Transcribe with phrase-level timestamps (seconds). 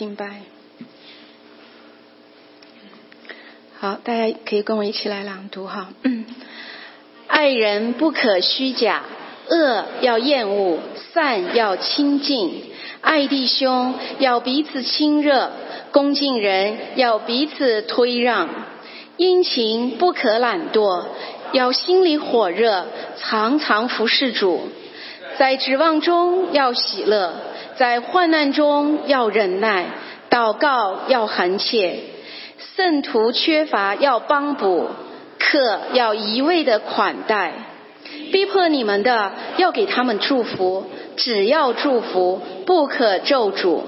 [0.00, 0.30] 敬拜。
[3.78, 5.90] 好，大家可以跟我一起来朗读哈。
[7.28, 9.02] 爱人不可虚假，
[9.50, 10.78] 恶要厌恶，
[11.12, 12.62] 善要亲近。
[13.02, 15.50] 爱弟兄要彼此亲热，
[15.92, 18.48] 恭敬人要彼此推让。
[19.18, 21.04] 殷勤不可懒惰，
[21.52, 22.86] 要心里火热，
[23.18, 24.62] 常常服侍主。
[25.36, 27.34] 在指望中要喜乐，
[27.80, 29.86] 在患难中要忍耐，
[30.28, 32.00] 祷告要恒切。
[32.76, 34.88] 圣徒缺乏要帮补，
[35.38, 37.52] 客要一味的款待。
[38.30, 40.84] 逼迫你们的要给他们祝福，
[41.16, 43.84] 只要祝福，不可咒诅。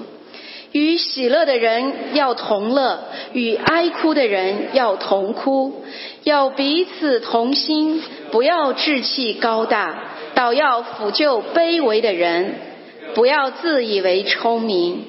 [0.71, 2.97] 与喜乐的人要同乐，
[3.33, 5.83] 与哀哭的人要同哭，
[6.23, 8.01] 要彼此同心，
[8.31, 9.95] 不要志气高大，
[10.33, 12.72] 倒要抚救卑微的人。
[13.15, 15.05] 不要自以为聪明，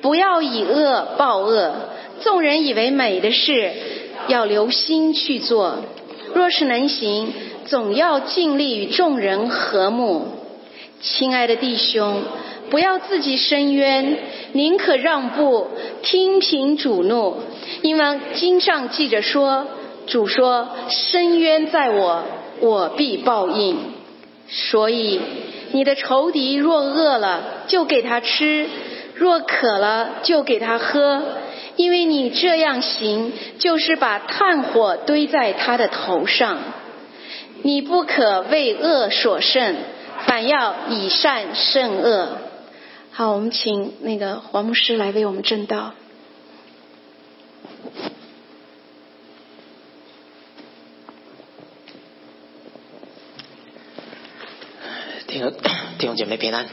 [0.00, 1.74] 不要以恶报恶。
[2.22, 3.72] 众人以为美的事，
[4.28, 5.76] 要留心去做。
[6.34, 7.32] 若是能行，
[7.66, 10.28] 总要尽力与众人和睦。
[11.00, 12.22] 亲爱的弟兄。
[12.68, 14.18] 不要自己伸冤，
[14.50, 15.68] 宁可让步，
[16.02, 17.36] 听凭主怒。
[17.82, 19.68] 因为经上记着说，
[20.08, 22.24] 主说：“伸冤在我，
[22.58, 23.78] 我必报应。”
[24.50, 25.20] 所以，
[25.72, 28.66] 你的仇敌若饿了，就给他吃；
[29.14, 31.22] 若渴了，就给他喝。
[31.76, 36.58] 因为你这样行，就是把炭火堆在他的头上。
[37.62, 39.76] 你不可为恶所胜，
[40.24, 42.28] 反要以善胜恶。
[43.10, 45.92] 好，我们请那个黄牧师来为我们正道。
[55.26, 55.52] 弟兄
[55.98, 56.66] 弟兄姐妹平安。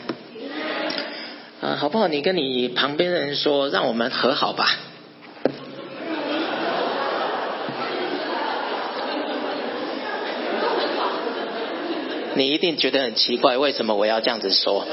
[1.61, 2.07] 啊，好不好？
[2.07, 4.67] 你跟你旁边的人说，让我们和好吧。
[12.35, 14.85] 你一定觉得很奇怪，为什么我要这样子说？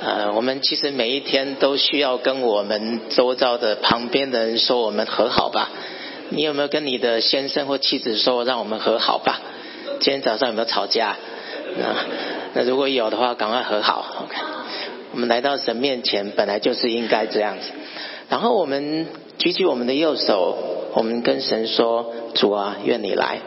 [0.00, 5.70] 呃，我们其实每一天都需要跟我们周遭的旁边的人说，我们和好吧。
[6.30, 9.40] 你有没有跟你的先生或妻子说，让我们和好吧？
[10.00, 11.16] 今天早上有没有吵架？
[11.78, 11.94] 那
[12.54, 14.24] 那如果有的话，赶快和好。
[14.24, 14.36] OK，
[15.12, 17.70] 我们来到神面前，本来就是应该这样子。
[18.28, 19.06] 然后我们
[19.38, 20.56] 举起我们的右手，
[20.94, 23.38] 我们跟神说：主啊，愿你来。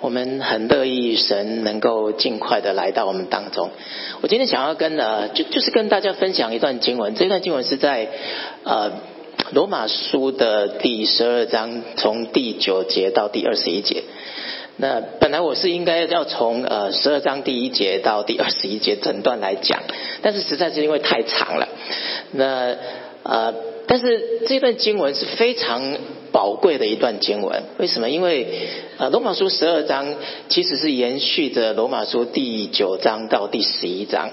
[0.00, 3.70] 我们很乐意神能够尽快的来到我们当中。
[4.20, 7.16] 我今天想要跟呃，就就是跟大家分享一段经文。
[7.16, 8.08] 这段经文是在
[8.62, 8.92] 呃
[9.50, 14.04] 罗马书的第十二章，从第九节到第二十一节。
[14.78, 19.82] 那本来我是应该要从呃十二章第一节到第二十一节整段来讲，
[20.22, 21.68] 但是实在是因为太长了。
[22.32, 22.76] 那
[23.22, 23.54] 呃。
[23.90, 25.96] 但是这段经文是非常
[26.30, 28.10] 宝贵的一段经文，为什么？
[28.10, 28.46] 因为
[28.98, 30.14] 呃，罗马书十二章
[30.50, 34.28] 其实是延续着罗马书第九章到第十一章。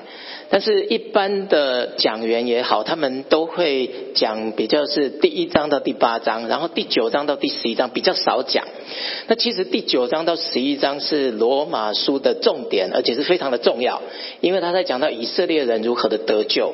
[0.50, 8.63] 但是，一般的讲员也好，他们都会讲比较是第一章到第八章，然后第九章到第十一章比较少讲。
[9.28, 14.01] 那其实第九章到十一章是罗马书的重点，而且是非常的重要，
[14.39, 16.73] 因为他在讲到以色列人如何的得救。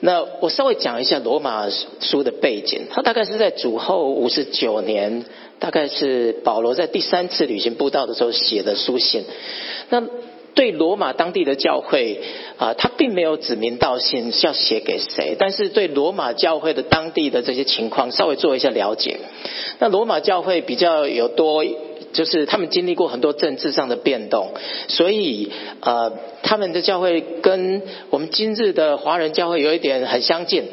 [0.00, 1.68] 那我稍微讲一下罗马
[2.00, 5.24] 书的背景，他大概是在主后五十九年，
[5.60, 9.24] 大概是保罗在第三次旅行布道的时候写的书信。
[9.88, 10.02] 那
[10.54, 12.20] 对罗马当地的教会
[12.56, 19.18] 啊，他并没有指名道姓是要写给谁，但是对罗马教会的当地的这些情况稍微做一下了解。
[19.78, 21.64] 那罗马教会比较有多，
[22.12, 24.52] 就是他们经历过很多政治上的变动，
[24.88, 25.50] 所以
[25.80, 26.12] 呃，
[26.42, 30.64] 他们的教会跟我们今日的华人教会有一点很相近。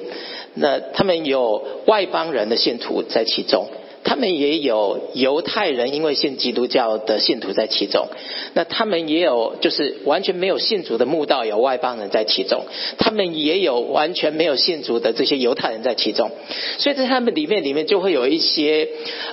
[0.54, 3.68] 那他们有外邦人的信徒在其中。
[4.04, 8.08] 他们也有犹太人，因为信基督教的信徒在其中。
[8.54, 12.66] 那他们也有就是完全没有信主的墓道，有外邦人在其中。
[12.98, 16.32] 他们也有完全没有信主的这些犹太人在其中。
[16.80, 18.90] 所以在他们里面里面就会有一些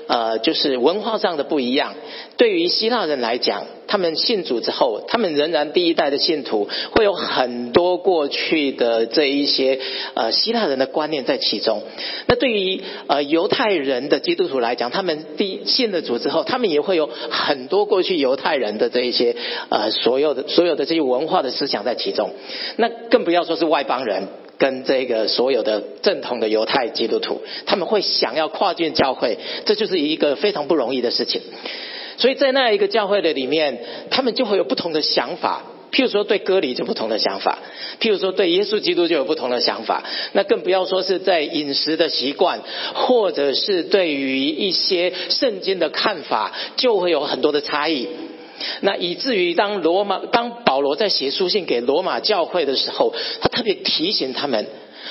[0.06, 1.94] 呃，就是文化上的不一样。
[2.36, 3.64] 对于希腊人来讲。
[3.88, 9.80] 他们信主之后，他们仍然第一代的信徒，会有很多过去的这一些
[10.14, 11.82] 呃希腊人的观念在其中。
[12.26, 19.34] 那对于呃犹太人的基督徒来讲，他们第信了主之后，他们也会有很多过去犹太人的这一些
[19.70, 22.30] 呃所有的所有的这些文化的思想在其中。
[22.76, 31.40] 那更不要说是外邦人跟这个所有的正统的犹太基督徒，他们会想要跨进教会，这就是一个非常不容易的事情。
[32.18, 33.78] 所以在那一个教会的里面，
[34.10, 35.62] 他们就会有不同的想法，
[35.92, 37.58] 譬如说对割礼就不同的想法，
[38.00, 42.60] 譬如说对耶稣基督就有不同的想法，那更不要说是在饮食的习惯，
[42.94, 48.08] 或者是对于一些圣经的看法，就会有很多的差异。
[48.80, 54.66] 那以至于当罗马当保罗在写书信给罗马教会的时候，他特别提醒他们。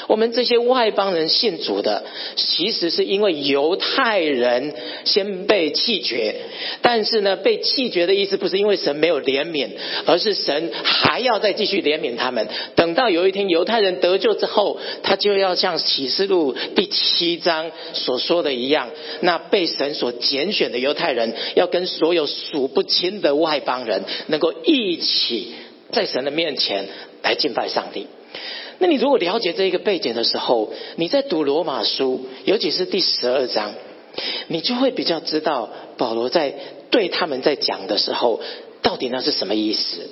[0.08, 2.04] 我们这些外邦人信主的，
[2.36, 4.74] 其实是因为犹太人
[5.04, 6.36] 先被弃绝，
[6.82, 9.70] 但是呢，被弃绝的意思不是因为神没有怜悯，
[10.06, 12.48] 而是神还要再继续怜悯他们。
[12.76, 18.90] 等到有一天犹太人得救之后，他就要像启示录第七章所说的一样，
[19.22, 25.54] 那被神所拣选的犹太人，要跟所有数不清的外邦人，能够一起
[25.92, 26.88] 在神的面前
[27.24, 28.08] 来敬拜上帝。
[28.80, 33.74] 那你如果了解这一个背景的时候，你在读罗马书，尤其是第十二章，
[34.48, 36.54] 你就会比较知道保罗在
[36.92, 38.40] 对他们在讲的时候，
[38.82, 40.08] 到底那是什么意思。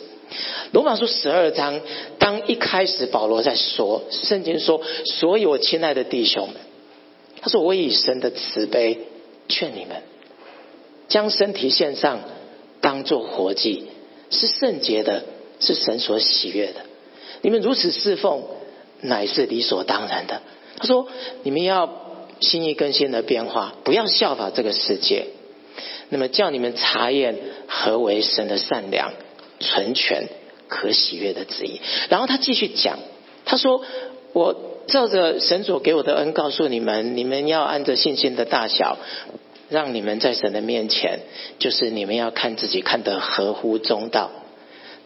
[0.72, 1.80] 罗马书十二章，
[2.18, 6.58] 当一开始保罗在说，圣经说，所有亲爱的弟兄们，
[7.42, 8.98] 他说我以神的慈悲
[9.48, 10.02] 劝你们，
[11.08, 12.22] 将身体献上，
[12.82, 13.86] 当做活祭，
[14.32, 15.24] 是圣洁的，
[15.60, 16.82] 是神所喜悦的。
[17.42, 18.44] 你们如此侍奉，
[19.02, 20.42] 乃是理所当然的。
[20.78, 21.08] 他说
[21.44, 21.90] ：“你们要
[22.42, 25.28] 心意更新的变化，不要效法这个世界。
[26.10, 27.36] 那么叫你们查验
[27.68, 29.14] 何为神的善良、
[29.60, 30.28] 纯全、
[30.68, 33.00] 可喜悦的旨意。”然后他继续讲，
[33.46, 33.84] 他说
[34.34, 34.56] ：“我
[34.88, 38.98] 照着神所给我的恩，告诉你们，你们要按着信心的大小，
[39.70, 41.22] 让你们在神的面前，
[41.58, 44.30] 就是你们要看自己看得合乎中道。”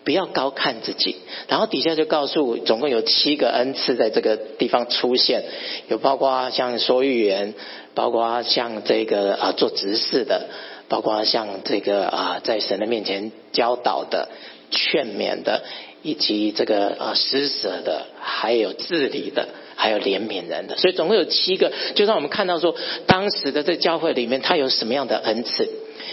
[0.03, 1.17] 不要高看自己，
[1.47, 5.43] 然后底下就告诉，总共有七个恩赐在这个地方出现，
[5.87, 7.53] 有包括像说预言，
[7.93, 10.47] 包括像这个啊做执事的，
[10.87, 14.29] 包括像这个啊在神的面前教导的、
[14.71, 15.63] 劝勉的，
[16.01, 22.73] 以及这个啊施舍的，还有治理的，还有怜悯人的，所以总共有七个，就让我们看到说，
[23.05, 25.69] 当时的这教会里面，他有什么样的恩赐。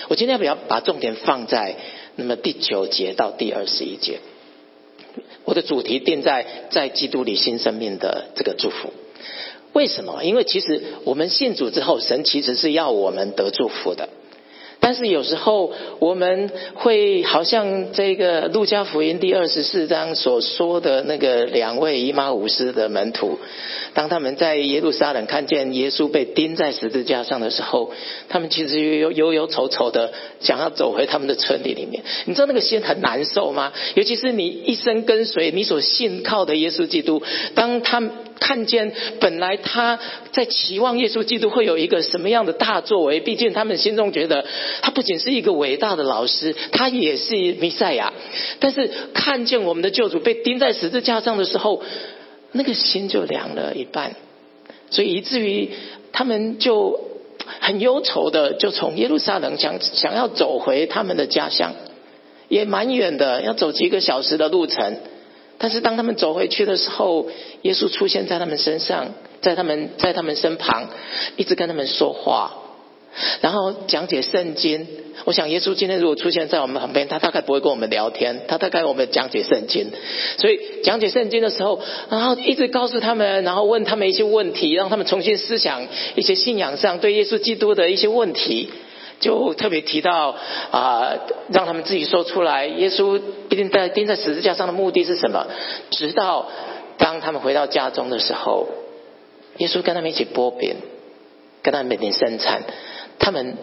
[0.08, 1.74] 我今天要不要把重点放在？
[2.16, 4.20] 那么第九节到第二十一节，
[5.44, 8.92] 我的主题定在在基督里新生命的这个祝福。
[9.72, 10.24] 为什么？
[10.24, 14.08] 因为其实我们信主之后，神其实是要我们得祝福的。
[14.86, 23.36] 但是有时候我们会好像这个路加福音第二十四章所说的那个两位姨妈五斯的门徒，
[23.94, 27.90] 当他们在耶路撒冷看见耶稣被钉在十字架上的时候，
[28.28, 32.04] 他们其实忧忧忧愁愁的想要走回他们的村里里面。
[32.26, 33.72] 你知道那个心很难受吗？
[33.96, 37.20] 尤其是你一生跟随你所信靠的耶稣基督，
[37.56, 38.00] 当他
[38.38, 39.98] 看见本来他
[40.32, 44.44] 在期望耶稣基督会有一个什么样的大作为，毕竟他们心中觉得。
[44.82, 48.12] 他不仅是一个伟大的老师，他也是弥赛亚。
[48.60, 51.82] 但是看见我们的救主被钉在十字架上的时候，
[52.52, 54.14] 那个心就凉了一半，
[54.90, 55.70] 所以以至于
[56.12, 57.00] 他们就
[57.60, 61.74] 很忧愁的，就从耶路撒冷想想要走回他们的家乡，
[62.48, 64.96] 也蛮远的，要走几个小时的路程。
[65.58, 67.28] 但是当他们走回去的时候，
[67.62, 70.88] 耶稣出现在他们身上，在他们在他们身旁，
[71.36, 72.62] 一直跟他们说话。
[73.40, 74.86] 然后讲解圣经，
[75.24, 79.90] 我想耶稣今天如果出现在我们旁边，他大概不会跟我们聊天，他大概我们讲解圣经。
[80.36, 81.80] 所以讲解圣经的时候，
[82.10, 88.68] 然后一直告诉他们，然后问他们一些问题，让他们重新思想一些信仰上对耶稣基督的一些问题，
[89.20, 90.36] 就特别提到
[90.70, 91.14] 啊，
[91.48, 92.66] 让他们自己说出来。
[92.66, 95.46] 耶稣一定在钉在十字架上的目的是什么？
[95.90, 96.48] 直到
[96.98, 98.68] 当他们回到家中的时候，
[99.58, 100.76] 耶稣跟他们一起剥饼，
[101.62, 102.62] 跟他们每天生产。
[103.18, 103.56] 他们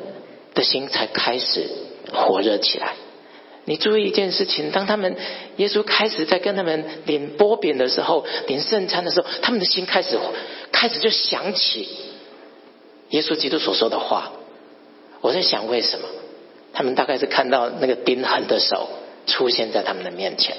[0.56, 1.70] 的心才开始
[2.12, 2.94] 火热起来。
[3.66, 5.16] 你注意一件事情：当他们
[5.58, 10.18] 耶稣开始在跟他们领波饼的时候，领圣餐的时候，他们的心开始
[10.72, 11.88] 开始就想起
[13.10, 14.32] 耶稣基督所说的话。
[15.24, 16.06] 我在想，为什么
[16.74, 18.90] 他们大概是看到那个钉痕的手
[19.26, 20.58] 出现在他们的面前，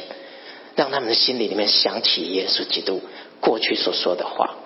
[0.75, 3.03] 让他们的心里里面想起耶稣基督
[3.41, 4.57] 过去所说的话。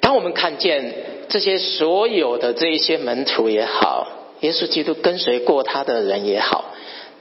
[0.00, 0.94] 当我们看见
[1.28, 4.08] 这些所有的这一些门徒也好，
[4.40, 6.72] 耶稣基督跟随过他的人也好，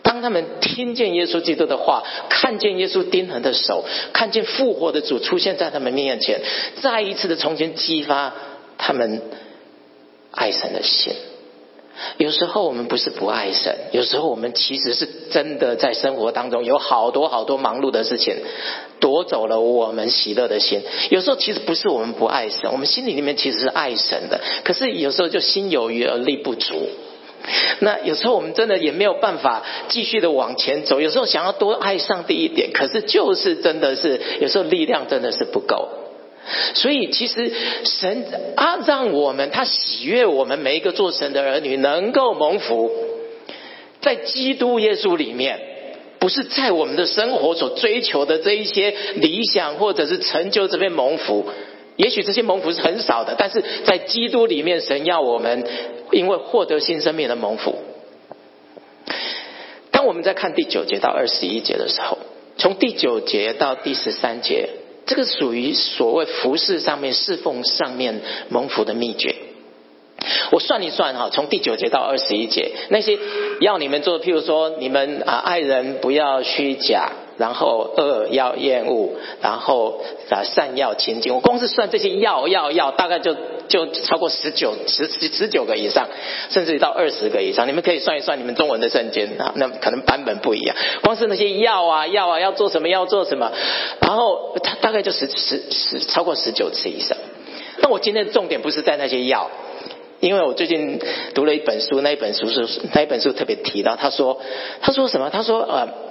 [0.03, 6.39] 当他们听见耶稣基督的话，看见耶稣钉痕的手，看见复活的主出现在他们面前，
[6.81, 8.33] 再一次的重新激发
[8.77, 9.21] 他们
[10.31, 11.13] 爱神的心。
[12.17, 18.35] 有时候我们不是不爱神，有时候我们其实是真的在生活当中有好多好多忙碌的事情，
[18.99, 20.81] 夺走了我们喜乐的心。
[21.09, 26.89] 有时候其实不是我们不爱神，我们心里里面其实是爱神的，可是有时候就心有余而力不足。
[27.79, 35.89] 那有时候我们真的也没有办法继续的往前走，有时候想要多爱上帝一点，可是就是真的是有时候力量真的是不够。
[36.73, 37.51] 所以其实
[37.83, 42.91] 神啊，让我们他喜悦我们每一个做神的儿女能够蒙福，
[44.01, 45.59] 在基督耶稣里面，
[46.19, 51.45] 不是在我们的生活所追求的这一些理想或者是成就这边蒙福。
[51.97, 55.63] 也许这些蒙福是很少的，但是在基督里面，神要我们
[56.11, 57.75] 因为获得新生命的蒙福。
[59.91, 62.17] 当我们在看第九节到二十一节的时候，
[62.57, 64.69] 从第九节到第十三节，
[65.11, 69.35] 这个属于所谓服饰上面、侍奉上面蒙福的秘诀。
[70.51, 73.19] 我算一算哈，从第九节到二十一节，那些
[73.59, 77.11] 要你们做，譬如说，你们啊爱人不要虚假。
[77.37, 79.09] 然后恶要厌恶，
[79.41, 81.33] 然后啊善要亲近。
[81.33, 83.35] 我光是算这些要要要，大概就
[83.67, 86.07] 就超过十九十十十九个以上，
[86.49, 87.67] 甚至到二十个以上。
[87.67, 90.75] 你们可以算一算你们中文的圣经啊，那可能版本不一样。
[91.01, 93.51] 光是那些要啊要啊要做什么要做什么，
[94.01, 97.17] 然后它大概就十十十超过十九次以上。
[97.79, 99.49] 那我今天的重点不是在那些要，
[100.19, 100.99] 因为我最近
[101.33, 104.39] 读了一本书，那一本书是那一本书特别提到，他说
[104.81, 105.29] 他说什么？
[105.31, 106.10] 他说呃。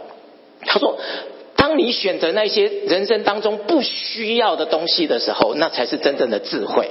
[0.66, 0.98] 他说
[1.56, 6.90] ：“当你选择那些人生当中不需要的东西的时候，那才是真正的智慧。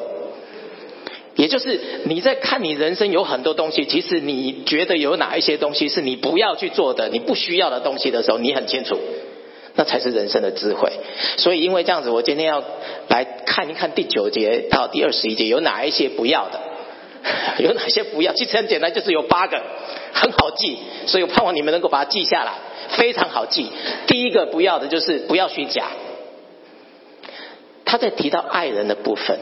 [1.36, 9.00] 也就是你在看你人生有很多东西，其实你觉得有哪一些东西是你不要去做的、你不需要的东西的时候，你很清楚，
[9.76, 10.92] 那才是人生的智慧。
[11.38, 12.64] 所以，因为这样子，我今天要
[13.08, 16.60] 来看一看第九节到第二十一节有哪一些不要的，
[17.64, 18.34] 有哪些不要。
[18.34, 19.62] 其实很简单，就是有八个，
[20.12, 20.78] 很好记。
[21.06, 22.54] 所以我盼望你们能够把它记下来。”
[22.98, 23.72] 非常好记，
[24.08, 25.88] 第一个不要的就是不要虚假。
[27.86, 29.40] 他在提到爱人的部分，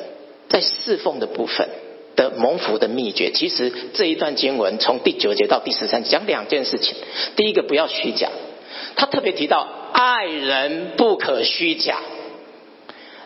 [0.48, 1.68] 在侍奉的部分
[2.16, 6.96] 的蒙福的秘诀，其实这一段经文从第九节到第十三讲两件事情。
[7.36, 8.30] 第一个不要虚假，
[8.96, 12.00] 他特别提到爱人不可虚假。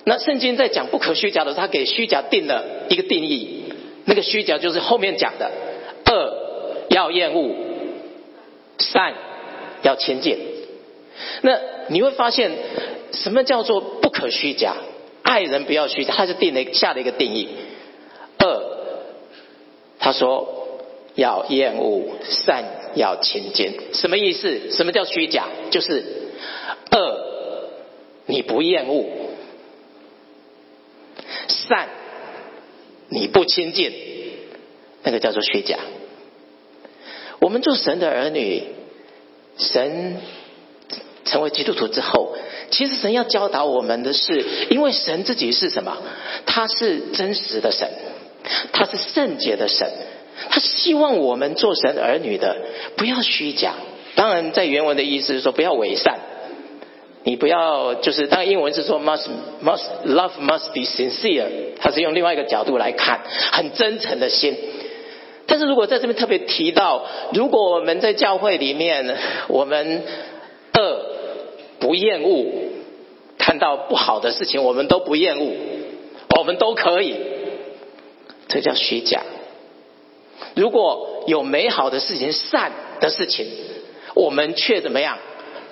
[0.06, 3.66] 那圣经在讲不可虚假的时候，他给虚假定了一个定义，
[4.06, 5.52] 那个虚假就是后面讲的
[6.08, 7.54] 恶要厌恶，
[8.80, 9.14] 善。
[9.84, 10.38] 要亲近，
[11.42, 12.52] 那你会发现
[13.14, 14.76] 什么叫做不可虚假？
[15.24, 17.50] 爱人不要虚假，他就定了下了一个定义。
[18.38, 18.62] 二，
[20.00, 20.80] 他说
[21.16, 22.64] 要厌恶，善
[22.96, 24.72] 要亲近，什么意思？
[24.72, 25.48] 什么叫虚假？
[25.72, 26.04] 就是
[26.92, 27.70] 二
[28.28, 29.06] 你不厌恶，
[31.48, 31.90] 善
[33.10, 33.92] 你不亲近，
[35.04, 35.80] 那个叫做虚假。
[37.40, 38.64] 我们做神的儿女。
[39.58, 40.18] 神
[41.26, 42.36] 成为基督徒之后，
[42.72, 45.98] 其实神要教导我们的是，因为神自己是什么？
[46.46, 47.88] 他是真实的神，
[48.74, 49.88] 他是圣洁的神，
[50.50, 52.58] 他希望我们做神儿女的
[52.98, 53.74] 不要虚假。
[54.16, 56.20] 当然，在原文的意思是说不要伪善，
[57.24, 59.28] 你不要就是，当然英文是说 must
[59.64, 61.46] must love must be sincere，
[61.80, 64.58] 他是用另外一个角度来看，很真诚的心。
[65.52, 69.18] 但是如果在这边特别提到，如果我们在教会里面，
[69.50, 70.04] 我们
[70.74, 71.06] 恶
[71.78, 72.46] 不厌恶，
[73.38, 75.52] 看到不好的事情，我们都不厌恶，
[76.38, 77.18] 我们都可以，
[78.48, 79.24] 这叫虚假。
[80.56, 83.46] 如果有美好的事情、善的事情，
[84.16, 85.18] 我们却怎么样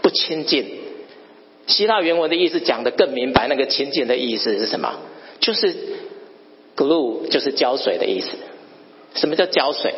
[0.01, 0.65] 不亲近？
[1.67, 4.99] 希腊原文的意思讲的更明白，那个亲近的意思是什么？
[5.39, 5.73] 就是
[6.75, 8.27] glue，就是胶水的意思。
[9.15, 9.93] 什么叫胶水？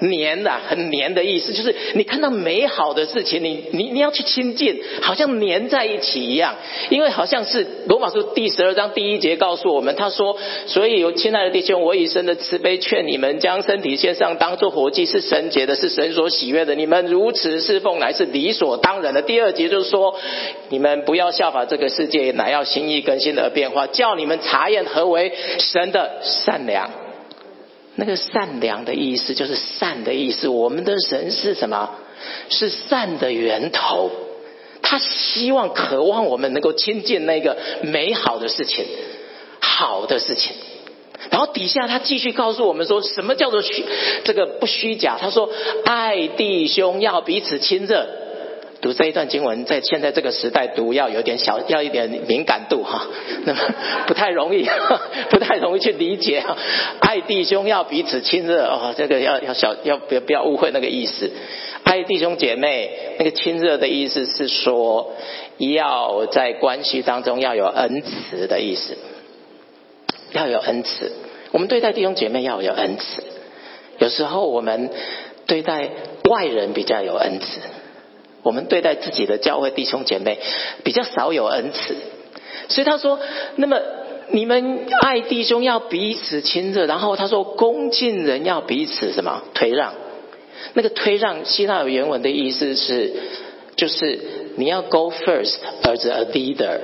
[0.00, 6.56] 黏的，很黏的意思，就是你看到美好的事情，你你你要去亲近，好像黏在一起一样。
[6.90, 16.74] 因为好像是罗马书第十二章第一节告诉我们，他说：“所以有亲爱的弟兄，我以神的慈悲劝你们，将身体献上，当做活祭，是神洁的，是神所喜悦的。
[16.74, 20.16] 你们如此侍奉，乃是理所当然的。”第二节就是说，
[20.70, 27.03] 你们不要效法这个世界，乃要心意更新的变化，叫你们查验何为神的善良。
[27.96, 30.48] 那个善良的意思就是善的意思。
[30.48, 31.90] 我们的神是什么？
[32.48, 34.10] 是善的源头。
[34.82, 38.84] 他希望、渴望我们能够亲近那个美好的事情、
[39.60, 40.52] 好的事情。
[41.30, 43.84] 然后底下他继续告诉我们说什么叫做虚
[44.24, 45.16] 这个不虚假？
[45.18, 45.48] 他说
[45.86, 48.06] ：“爱弟兄要彼此亲热。”
[48.84, 53.06] 读这一段经文，在现在这个时代读要有点小，要一点敏感度哈，
[53.46, 53.60] 那么
[54.06, 54.68] 不太容易，
[55.30, 56.44] 不太容易去理解。
[57.00, 61.32] 爱弟兄要彼此亲热哦，这个要要小，要不要不要误会那个意思？
[61.84, 65.14] 爱弟兄姐妹，那个亲热的意思是说，
[65.56, 68.98] 要在关系当中要有恩慈的意思，
[70.32, 71.10] 要有恩慈。
[71.52, 73.22] 我们对待弟兄姐妹要有恩慈，
[73.96, 74.90] 有时候我们
[75.46, 75.88] 对待
[76.28, 77.60] 外人比较有恩慈，
[78.44, 80.38] 我们对待自己的教会弟兄姐妹
[80.84, 81.96] 比较少有恩慈。
[82.68, 83.18] 所以他说，
[83.56, 83.80] 那么
[84.30, 89.92] 你们爱弟兄要彼此亲热，然后他说恭敬人要彼此什么推让？
[90.74, 93.12] 那个推让，希腊原文的意思是，
[93.76, 94.18] 就是
[94.56, 96.78] 你要 go first as a leader，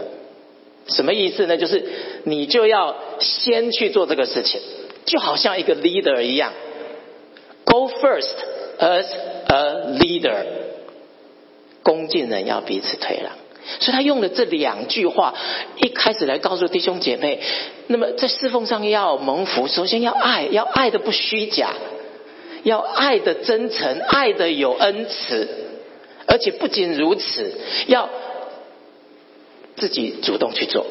[0.86, 1.56] 什么意思呢？
[1.56, 1.82] 就是
[2.24, 4.60] 你就要先去做这个事情，
[5.06, 6.52] 就好像一个 leader 一样
[7.64, 8.34] ，go first
[8.78, 9.06] as
[9.46, 10.44] a leader，
[11.82, 13.32] 恭敬人要彼此退让。
[13.78, 15.34] 所以他用了这两句话，
[15.76, 17.40] 一开始来告诉弟兄姐妹，
[17.86, 21.74] 那么在侍奉上要蒙福，首先要爱，要爱的不虚假，
[22.64, 25.48] 要爱的真诚，爱的有恩慈，
[26.26, 27.52] 而且不仅如此，
[27.86, 28.08] 要
[29.76, 30.86] 自己主动去做。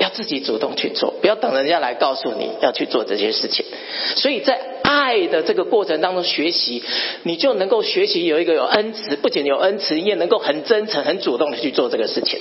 [0.00, 3.66] 要自己主动去做，不要等人家来告诉你要去做这些事情。
[4.16, 6.82] 所以在爱的这个过程当中学习，
[7.22, 12.40] 你就能够学习有一个有恩慈，不仅有恩慈，也能够很真诚、很主动的去做这个事情。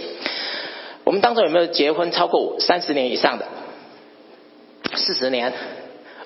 [1.04, 3.46] 我们当中有没有结婚超过三十年以上的？
[4.96, 5.52] 四十年、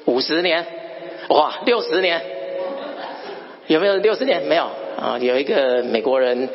[0.05, 0.67] 五十年，
[1.29, 2.21] 哇，六十年，
[3.65, 4.43] 有没有六十年？
[4.43, 6.49] 没有啊，有一个美国人，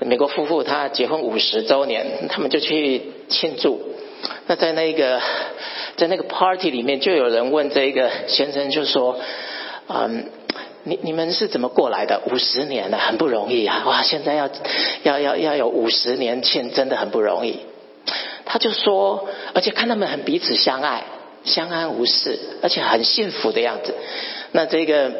[0.00, 3.80] 美国夫妇，他结婚五十周年，他们就去庆祝。
[4.46, 5.20] 那在那个
[5.96, 9.18] 在那个 party 里面，就有人问这个先生，就说
[9.88, 10.26] ：“嗯，
[10.84, 12.20] 你你们是怎么过来的？
[12.30, 13.82] 五十年了，很不容易啊！
[13.86, 14.48] 哇，现在要
[15.02, 17.60] 要要要有五十年庆，真的很不容易。”
[18.44, 21.04] 他就说，而且看他们很彼此相爱，
[21.44, 23.94] 相安无事，而且很幸福的样子。
[24.50, 25.10] 那这个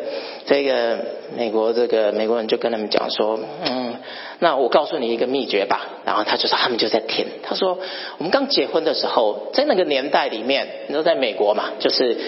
[0.47, 0.99] 这个
[1.37, 3.95] 美国这个美国人就跟他们讲说：“嗯。”
[4.41, 7.27] 那我告诉你一个秘诀吧，然后他就说他们就在听。
[7.45, 7.79] 他说
[8.19, 12.19] 我们刚结婚的时候，在那个年代里面，你说在美国嘛，就是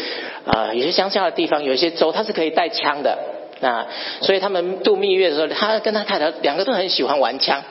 [0.47, 3.19] 啊有些乡下的地方，有一些州它是可以带枪的。
[3.59, 3.87] 那
[4.21, 7.65] 所以他们度蜜月的时候，他跟他太太两个都很喜欢玩枪。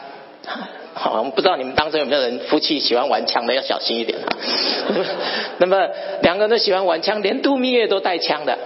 [0.93, 4.19] 好，我们不知道你们当中有没有人夫妻喜欢玩枪的，要小心一点。
[5.59, 5.87] 那么
[6.21, 8.57] 两个人都喜欢玩枪，连度蜜月都带枪的。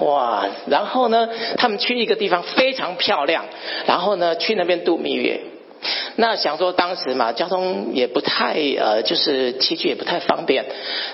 [0.00, 3.44] 哇，然后呢，他们去一个地方非常漂亮，
[3.86, 5.40] 然后呢，去那边度蜜月。
[6.16, 10.64] 那想说当时嘛，交通也不太呃，就是器具也不太方便。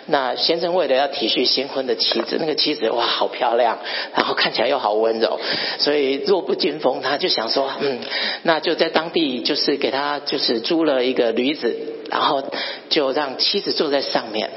[0.07, 3.79] 那先生为了要体恤新婚的妻子，那个妻子哇好漂亮，
[4.15, 5.41] 然后看起来又好温柔，
[5.79, 7.99] 所以弱不禁风，他就想说，嗯，
[8.45, 11.77] 那就在当地就是给他就是租了一个驴子，
[12.09, 12.45] 然后
[12.91, 14.51] 就让妻子坐在上面。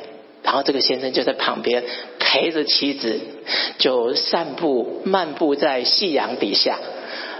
[0.43, 1.83] 然后这个先生就在旁边
[2.19, 3.19] 陪着妻子，
[3.77, 6.77] 就散步漫步在夕阳底下，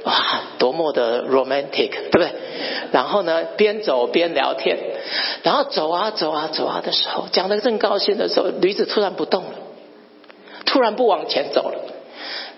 [0.06, 2.32] 哇，多么的 romantic，对不对？
[2.92, 4.78] 然后呢，边走边聊天，
[5.44, 9.52] 然后走啊走啊走啊的时候，讲的正高兴的时候，驴子突然不动了，
[10.66, 11.94] 突然不往前走了。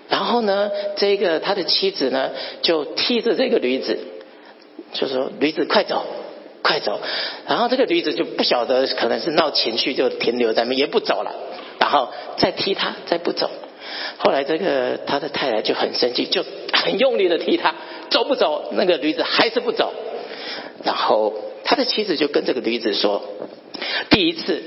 [0.08, 2.30] 然后呢，这个他的妻子呢，
[2.62, 3.98] 就踢着这个驴子，
[4.92, 6.06] 就说：“驴子快走。”
[6.66, 7.00] 快走！
[7.46, 11.32] 然后这个驴子就不晓得，可能是闹情绪，就停留在那，也不走了。
[11.78, 13.48] 然后再踢他，再不走。
[14.18, 17.76] 后来这个他的太太就很生气，就很用力的踢他，
[18.10, 18.70] 走不走？
[18.72, 19.94] 那个驴子还是不走。
[20.82, 23.22] 然后他的妻子就跟这个驴子说
[24.10, 24.60] ：“第一次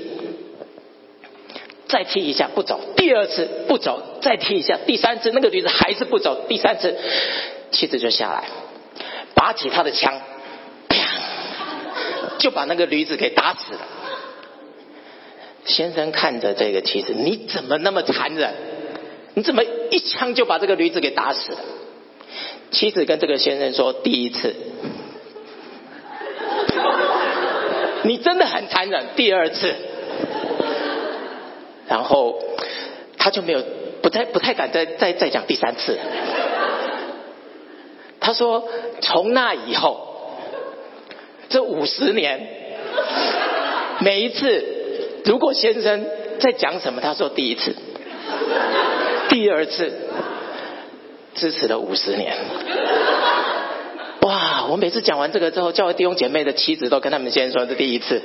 [1.86, 6.96] 再踢一下不走，第二次不走再踢一下，第三次那个驴子还是不走，第三次
[7.70, 8.44] 妻子就下来，
[9.34, 10.18] 拔起他的枪。”
[12.40, 13.80] 就把那个驴子给打死了。
[15.64, 18.52] 先生看着这个妻子，你怎么那么残忍？
[19.34, 21.58] 你怎么一枪就把这个驴子给打死了？
[22.72, 24.54] 妻子跟这个先生说：“第一次，
[28.04, 29.06] 你真的很残忍。
[29.14, 29.74] 第二次，
[31.86, 32.42] 然后
[33.18, 33.62] 他就没有
[34.02, 35.98] 不太不太敢再再再讲第三次。
[38.18, 38.68] 他说：
[39.00, 40.06] 从那以后。”
[41.50, 42.46] 这五十年，
[43.98, 44.64] 每一次，
[45.24, 46.06] 如果先生
[46.38, 47.74] 在讲什么，他说第一次，
[49.28, 49.92] 第二次，
[51.34, 52.36] 支持了五十年。
[54.22, 54.66] 哇！
[54.70, 58.22] 我每次讲完这个之后，教会弟兄姐妹的妻子都跟他们先生说这第一次，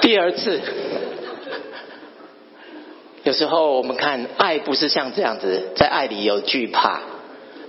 [0.00, 0.60] 第二次。
[3.24, 7.00] 有时候我们看爱不是像这样子，在爱里有惧怕，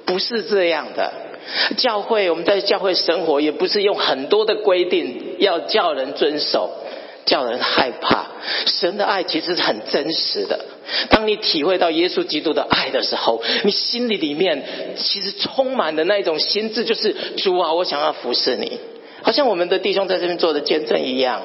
[0.06, 1.12] 不是这样的。
[1.78, 6.72] 教会，我们在教会生活，也不是用很多的规定要叫人遵守，
[7.26, 8.26] 叫人害怕。
[8.66, 10.60] 神的爱其实是很真实的。
[11.10, 14.64] 当你体会到耶稣基督的爱的时候，你心里里面
[14.98, 18.80] 其实充满的那种心智，就是主啊，我想要服侍你。
[19.22, 21.42] 好像我们的弟兄在这边做的见证一样，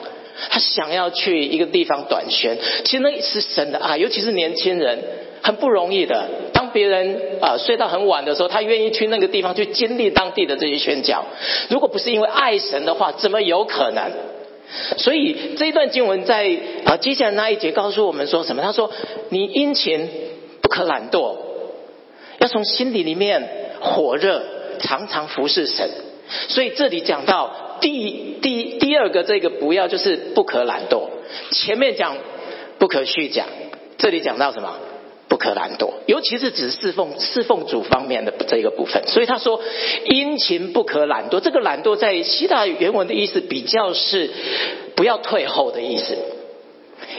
[0.51, 4.99] 他想要去一个地方短宣，其实那是神的爱，尤其是年轻人。
[5.43, 6.29] 很不容易的。
[6.73, 11.25] 别人啊睡到很晚的时候，他愿意去那个地方去经历当地的这些宣教。
[11.69, 14.11] 如果不是因为爱神的话，怎么有可能？
[14.99, 18.63] 所以这一段经文在啊接下来那一节告诉我们说什么？
[18.63, 18.93] 他说
[19.31, 20.09] ：“你殷勤
[20.63, 21.37] 不可懒惰，
[22.39, 23.49] 要从心底里面
[23.81, 24.41] 火热，
[24.79, 25.91] 常常服侍神。”
[26.49, 31.09] 所以这里讲到第第第二个这个不要就是不可懒惰。
[31.51, 32.17] 前面讲
[32.79, 33.47] 不可虚假，
[33.99, 34.73] 这里讲到什么？
[35.31, 39.05] 不可懒惰，尤其是指侍奉侍奉主方面的这个部分。
[39.07, 39.61] 所以他说
[40.05, 41.39] 殷勤不可懒惰。
[41.39, 44.29] 这个懒惰在希腊原文的意思比较是
[44.97, 46.19] 不要退后的意思。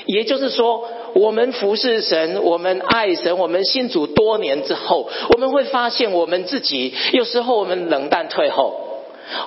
[0.05, 8.89] 也就是说，我们服侍神，我们爱神，我们信主多年之后，我们会发现我们自己有时候我们冷淡退后。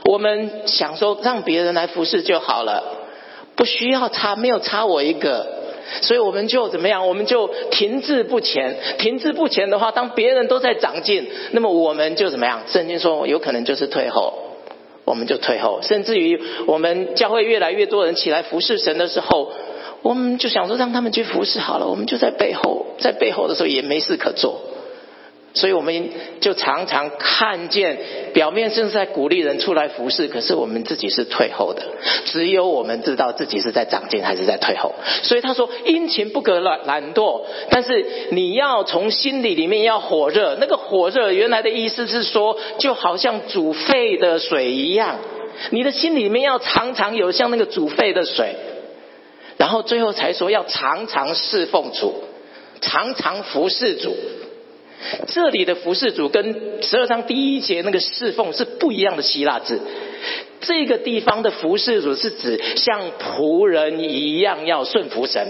[0.07, 2.83] 我们想说让别人来服侍就好了，
[3.57, 5.47] 不需要差，没有差我一个，
[6.03, 7.07] 所以我们就怎么样？
[7.07, 8.77] 我们就停滞不前。
[8.99, 12.63] 停滞不前的话，当别人都在长进，那么我们就怎么样？
[12.67, 14.35] 圣经说有可能就是退后，
[15.05, 15.81] 我们就退后。
[15.83, 19.53] 甚至于我们教会越来越多人起来服侍神的时候，
[20.03, 24.61] 我们就想说让他们去服侍好了，我们就在背后，在背后的时候也没事可做。
[25.57, 27.97] 所以我们就常常看见
[28.33, 31.83] 表面正在鼓励人出来服侍，可是我们自己是退后的。
[32.25, 34.93] 只有我们知道自己是在长进还是在退后。
[35.23, 40.57] 所以他说：“殷勤不可懒懒惰，但是你要从心里里面要火热。
[40.61, 45.21] 那个火热原来的意思是说，就好像煮沸的水一样，
[45.71, 48.57] 你的心里面要常常有像那个煮沸的水。
[49.57, 52.25] 然后最后才说要常常侍奉主，
[52.81, 54.17] 常常服侍主。”
[55.27, 59.81] 这里的服侍主跟十二章第一节那个侍奉是不一样的希腊字。
[60.61, 65.47] 这个地方的服侍主是指像仆人一样要顺服神。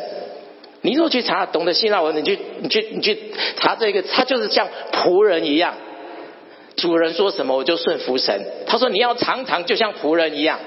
[0.80, 3.18] 你如果去查懂得希腊文，你去你去你去
[3.56, 5.74] 查这个，他就是像仆人一样，
[6.76, 8.44] 主人说什么我就顺服神。
[8.66, 10.58] 他说你要常常就像仆人一样。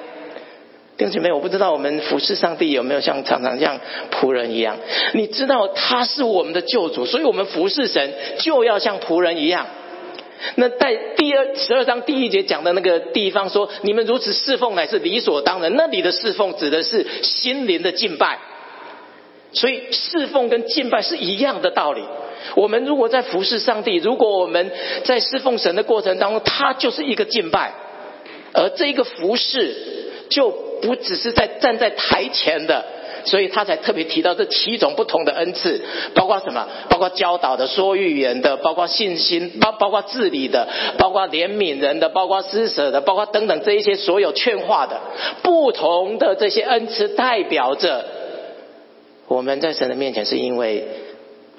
[0.98, 3.80] 弟兄姐妹，我不知道我们服侍上帝有没有像常常像
[4.12, 4.78] 仆人一样？
[5.14, 9.68] 你知道他是我们的救主，所以我们服侍神就要像仆人一样。
[10.56, 15.76] 那在第二十二章第一节讲的那个地方说，你们如此侍奉乃是理所当然。
[15.76, 18.40] 那里的侍奉指的是心灵的敬拜，
[19.52, 22.02] 所以侍奉跟敬拜是一样的道理。
[22.56, 24.72] 我们如果在服侍上帝，如果我们
[25.04, 27.74] 在侍奉神的过程当中，他就是一个敬拜，
[28.54, 29.76] 而这一个服侍
[30.30, 30.66] 就。
[30.82, 32.86] 不只是在站在台前的，
[33.26, 36.68] 所以他才特别提到这七种不同的恩赐，包括什么？
[36.90, 45.00] 包括教导的、说预言的，包括信心，包包括治理的，包括怜悯人的，包括施舍的，包括等等这一些所有劝化的
[45.44, 48.06] 不同的这些恩赐，代表着
[49.28, 50.88] 我们在神的面前，是因为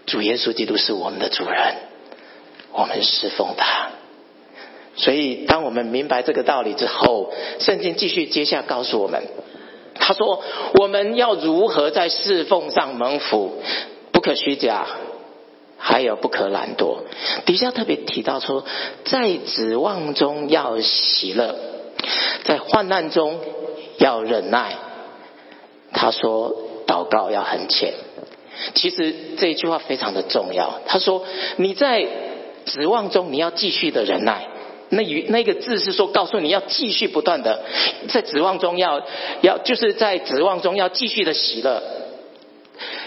[0.06, 1.74] 主耶稣基督是我们的主人，
[2.72, 3.90] 我们侍奉他。
[4.98, 9.22] 所以，当我们明白这个道理之后，圣经继续接下告诉我们，
[9.94, 10.42] 他说
[10.80, 13.62] ：“我们要如何在侍奉上蒙福？
[14.10, 14.86] 不可虚假，
[15.78, 16.98] 还有不可懒惰。”
[17.46, 18.64] 底下特别提到说，
[19.04, 21.54] 在指望中要喜乐，
[22.42, 23.38] 在患难中
[23.98, 24.74] 要忍耐。
[25.92, 26.56] 他说
[26.88, 27.94] ：“祷告要很浅。”
[28.74, 30.80] 其实这一句话非常的重要。
[30.86, 31.24] 他说
[31.56, 32.04] ：“你在
[32.64, 34.48] 指望中，你要继续的忍耐。”
[34.90, 37.62] 那语那个字是说，告诉你要继续不断的
[38.08, 39.02] 在指望中要
[39.42, 41.82] 要就是在指望中要继续的喜乐，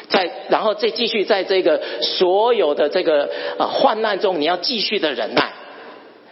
[0.09, 5.53] 在然后再继续在这个所有的这个啊患难中，你要继续的忍耐，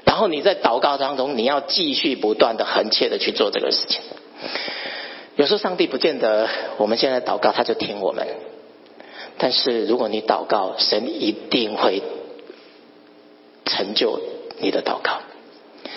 [0.05, 4.01] 然后你在祷告当中，你要继续不断的横切的去做这个事情。
[5.35, 8.27] 有时候上帝不见得我们现在祷告他就听我们，
[9.38, 12.03] 但是如果你祷告，神一定会
[13.65, 14.19] 成就
[14.59, 15.21] 你的祷告。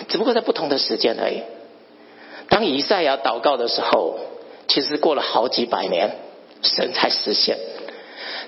[0.07, 1.41] 只不过在不同的时间而已。
[2.49, 4.19] 当以赛亚祷告的时候，
[4.67, 6.11] 其实过了好几百年，
[6.61, 7.57] 神才实现。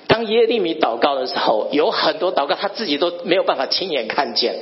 [0.08, 4.56] 当耶利米祷告的时候，有很多祷告他自己都没有办法亲眼看见。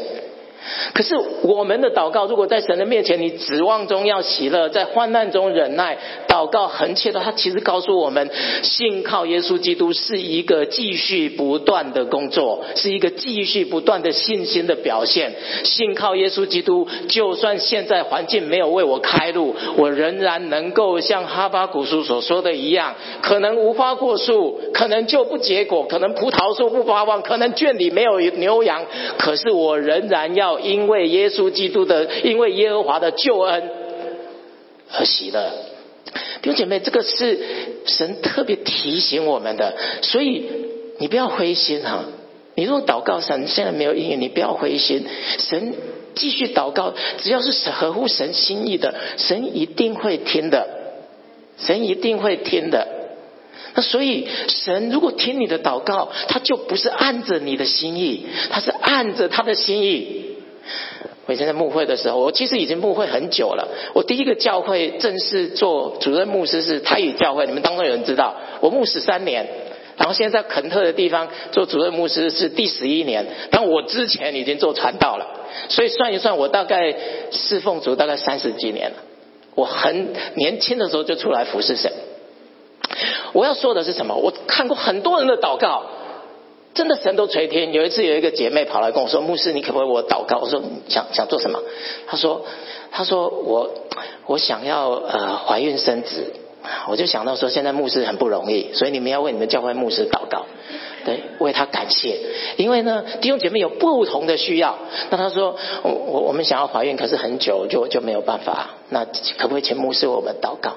[0.94, 5.98] 可是我们的祷告，如果在神的面前，你指望中要喜乐，在患难中忍耐，
[6.28, 8.30] 祷告恒切的，他其实告诉我们，
[8.62, 15.34] 信靠耶稣基督是一个继续不断的工作，是一个继续不断的信心的表现。
[15.64, 28.86] 信靠耶稣基督，就算现在环境没有为我开路，我仍然能够像哈巴古书所说的一样，可能无花果树，可能就不结果，可能葡萄树不发旺，可能圈里没有牛羊，
[29.18, 30.53] 可是我仍然要。
[30.60, 33.70] 因为耶稣基督的，因为耶和华的救恩
[34.92, 35.52] 而喜乐，
[36.42, 37.40] 弟兄姐妹，这个是
[37.86, 40.46] 神特别提醒我们的，所以
[41.00, 42.06] 你不要灰心哈。
[42.56, 45.08] 你如果祷告神现在没有应允，你不要灰心，
[45.40, 45.74] 神
[46.14, 50.68] 继续祷告，只要是合乎神心意的，神一定会听的，
[51.58, 52.88] 神一定会听的。
[53.74, 60.33] 那所以神如果听你的祷告，他就不是按着你的心意，他是按着他的心意。
[61.26, 63.68] 我以前在牧会的时候，我其实已经牧会很久了。
[63.94, 68.36] 我第一个教会正式做主任牧师是泰语教会，你们当中有人知道？
[68.60, 69.48] 我牧十三年。
[69.96, 75.28] 然后现在在肯特的地方做主任牧师是第十一年，但我之前已经做传道了，
[75.70, 76.96] 所以算一算，我大概
[77.30, 78.96] 侍奉主大概三十几年了。
[79.54, 81.92] 我很年轻的时候就出来服侍神。
[83.34, 84.16] 我要说的是什么？
[84.16, 85.84] 我看过很多人的祷告，
[86.74, 87.72] 真的神都垂听。
[87.72, 91.60] 有一次有一个姐妹跑来跟我说：“牧师，你可不可以我祷告？”我说：“想想做什么？”
[92.08, 92.46] 她说
[92.92, 93.70] ：“她说我
[94.26, 96.34] 我想要呃怀孕生子。”
[96.88, 100.46] 我就想到说，现在牧师很不容易，所以你们要为你们教会牧师祷告，
[101.04, 102.18] 对，为他感谢。
[102.56, 104.78] 因为呢，弟兄姐妹有不同的需要。
[105.10, 108.70] 那他说，我我我们想要怀孕，可是很久就就没有办法。
[108.88, 109.04] 那
[109.38, 110.76] 可不可以请牧师为我们祷告？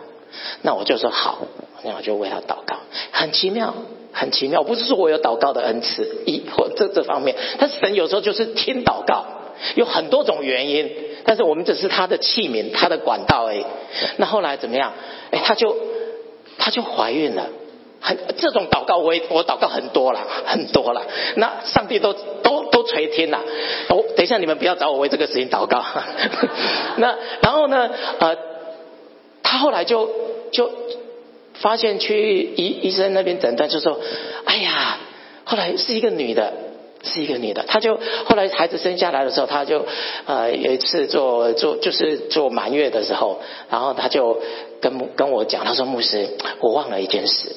[0.62, 1.46] 那我就说好，
[1.86, 2.76] 那我就为他祷告。
[3.12, 3.72] 很奇妙，
[4.12, 4.64] 很奇妙。
[4.64, 9.24] 不是说我有祷告的恩赐，一或这这方面，但是神有时候就是听祷告，
[9.76, 10.90] 有很多种原因。
[11.24, 13.64] 但是我们只是他的器皿，他的管道而已。
[14.16, 14.92] 那后来怎么样？
[15.30, 15.76] 哎，他就
[16.58, 17.46] 他就怀孕了。
[17.98, 21.02] 很这种祷告，我也我祷告很多了，很多了。
[21.36, 23.40] 那上帝都都都垂听了。
[23.88, 25.84] 哦，等一下你们不要找我为这个事情祷告。
[26.98, 27.90] 那然后呢？
[28.20, 28.36] 呃，
[29.42, 30.10] 他后来就
[30.52, 30.70] 就
[31.60, 34.00] 发现去医医生那边诊断，就说：
[34.44, 34.98] 哎呀，
[35.44, 36.52] 后来是一个女的。
[37.02, 39.86] 是一个女的，她就后来孩子生下来的时候，她就
[40.24, 43.38] 呃有一次做做就是做满月的时候，
[43.70, 44.40] 然后她就
[44.80, 47.54] 跟跟我讲，她说牧师，我忘了一件事。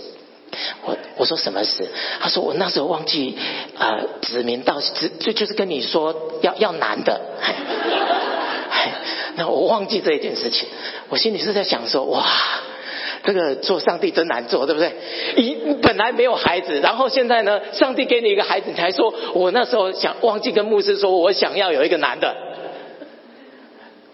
[0.85, 1.87] 我我说什么事？
[2.19, 3.35] 她说我那时候忘记
[3.79, 7.19] 呃指名道指就就是跟你说要要男的，
[9.35, 10.67] 那我忘记这一件事情，
[11.07, 12.23] 我心里是在想说哇。
[13.23, 14.93] 这个做上帝真难做，对不对？
[15.35, 22.35] 一本来没有孩子，然后现在呢，上帝给你一个孩子，你还说我那时候想忘记跟牧师说，我想要有一个男的。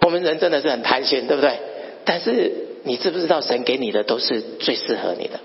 [0.01, 1.59] 我们人真的是很贪心，对不对？
[2.03, 2.51] 但是
[2.83, 5.39] 你知不知道，神给你的都是最适合你的，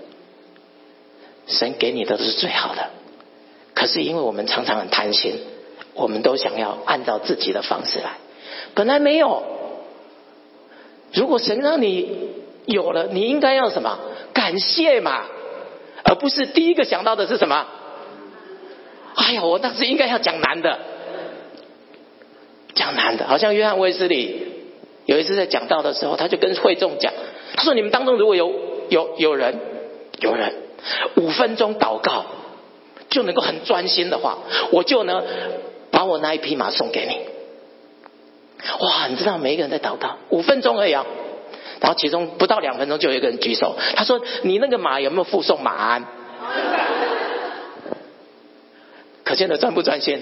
[1.47, 2.89] 神给你的都是最好的。
[3.73, 5.39] 可是因为我们常常很贪心，
[5.93, 8.17] 我们都想要按照自己的方式来。
[8.73, 9.43] 本来没有，
[11.13, 12.30] 如果神让你。
[12.71, 13.99] 有了，你应该要什么？
[14.33, 15.25] 感谢嘛，
[16.03, 17.67] 而不是第一个想到的是什么？
[19.15, 20.79] 哎呀，我当时应该要讲男的，
[22.73, 24.47] 讲男的，好像约翰威斯理
[25.05, 27.13] 有一次在讲道的时候，他就跟会众讲，
[27.55, 28.53] 他说：“你们当中如果有
[28.89, 29.59] 有有人
[30.19, 30.53] 有人
[31.15, 32.25] 五分钟祷告
[33.09, 34.37] 就能够很专心的话，
[34.71, 35.21] 我就呢
[35.91, 37.17] 把我那一匹马送给你。”
[38.79, 41.05] 哇，你知道每一个人在祷告五分钟而已啊。
[41.81, 46.05] 然后其中不到两分钟就有一个人举手，他说：“你那个马有没有附送马鞍？”
[49.25, 50.21] 可见的专不专心？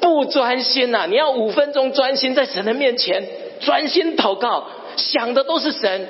[0.00, 1.06] 不专心呐！
[1.06, 3.28] 你要五分钟专心在神的面前
[3.60, 6.08] 专心祷告，想的都是神。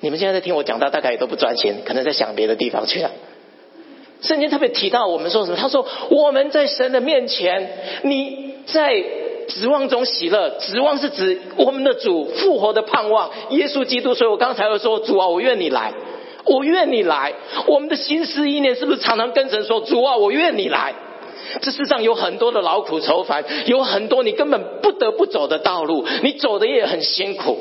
[0.00, 3.10] 你们现在在听我讲到，大概也都不专心，可能在想别的地方去了。
[4.20, 5.56] 圣经特别提到我们说什么？
[5.56, 7.70] 他说：“我们在神的面前，
[8.02, 9.02] 你在。”
[9.48, 14.14] 指望中喜乐，指望是指我们的主复活的盼望，耶稣基督。
[14.14, 15.92] 所以我刚才又说，主啊，我愿你来，
[16.44, 17.34] 我愿你来。
[17.66, 20.94] 我们的心思意念是不是常常跟神说，主啊，我愿你来？
[21.62, 27.58] 这世上有很多的劳苦愁烦，有很多你根本不得不走的道路，你走的也很辛苦。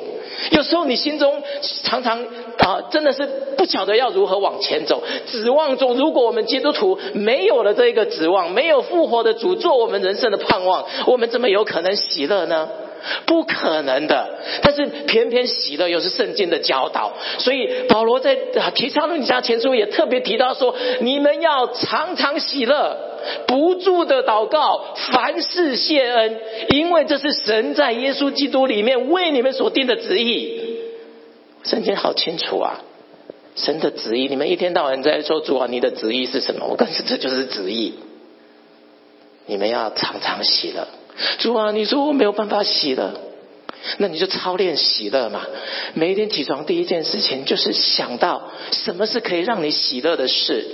[0.52, 1.42] 有时候你心中
[1.84, 2.22] 常常
[2.60, 3.26] 啊，真的是
[3.58, 5.04] 不晓得要如何往前走。
[5.26, 12.70] 指望中，如果我们基督徒没有了这个指望，没有复活的主做我们人生的盼望，我们怎么有可能喜乐呢？
[13.26, 14.40] 不可能的。
[14.62, 18.36] 但是偏偏喜乐又是圣经的教导，所以保罗在
[18.74, 22.98] 提倡论家前书也特别提到说：你们要常常喜乐，
[23.48, 26.40] 不住的祷告，凡事谢恩，
[26.70, 30.78] 因为这是神在耶稣基督里面为你们所定的旨意。
[31.64, 32.82] 圣经好清楚啊，
[33.56, 36.66] 神的旨意，你们一天到晚在说主啊，你的旨意是什么？
[36.66, 37.96] 我告诉这就是旨意。
[39.48, 40.88] 你们要常常喜乐。
[41.40, 43.14] 主啊，你说我没有办法喜乐，
[43.98, 45.46] 那你就操练喜乐嘛。
[45.94, 50.66] 每一天起床第一件事情就是想到什么是可以让你喜乐的事。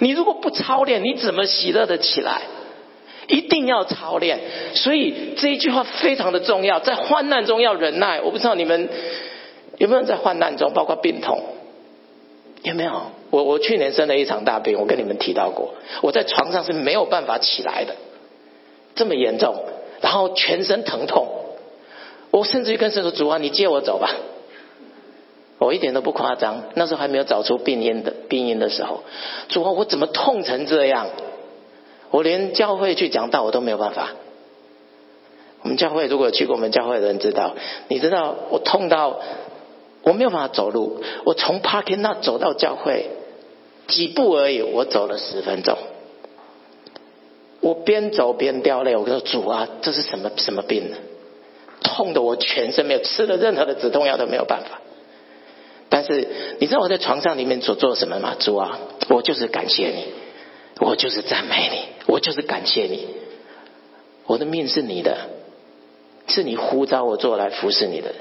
[0.00, 2.42] 你如果不操练，你怎么喜乐的起来？
[3.28, 4.40] 一定要操练。
[4.74, 8.20] 所以这一句话非常的重要，在患难中要忍耐。
[8.20, 8.88] 我不知道你们
[9.76, 11.42] 有没有在患难中，包括病痛，
[12.62, 13.12] 有没有？
[13.30, 17.94] 我我去年生了一场大病，我跟你们提到过，我在床上是没有办法起来的，
[18.94, 19.54] 这么严重，
[20.00, 21.28] 然后全身疼痛，
[22.30, 24.10] 我甚至于跟神说：“主啊，你接我走吧。”
[25.58, 29.02] 我一点都不夸张，那时候还没有找出病因的病因的时候，
[29.48, 31.08] 主啊，我怎么痛成这样？
[32.10, 34.10] 我连教会去讲道我都没有办法。
[35.62, 37.56] 我们教会如果去过我们教会的人知道，
[37.88, 39.18] 你知道我痛到
[40.02, 43.10] 我没有办法走路，我从 parking 那走到教会
[43.88, 45.76] 几步而已，我走了十分钟。
[47.60, 50.96] 我边走边掉泪，我跟说主啊，这是什么什么病呢？
[51.82, 54.80] 痛的我全身没有吃了任何的止痛药都没有办法。
[55.88, 56.28] 但是
[56.60, 58.36] 你知道我在床上里面所做什么吗？
[58.38, 60.04] 主啊，我就是感谢你，
[60.80, 63.06] 我就是赞美你，我就是感谢你。
[64.26, 65.16] 我的命是你的，
[66.26, 68.14] 是你呼召我做来服侍你的。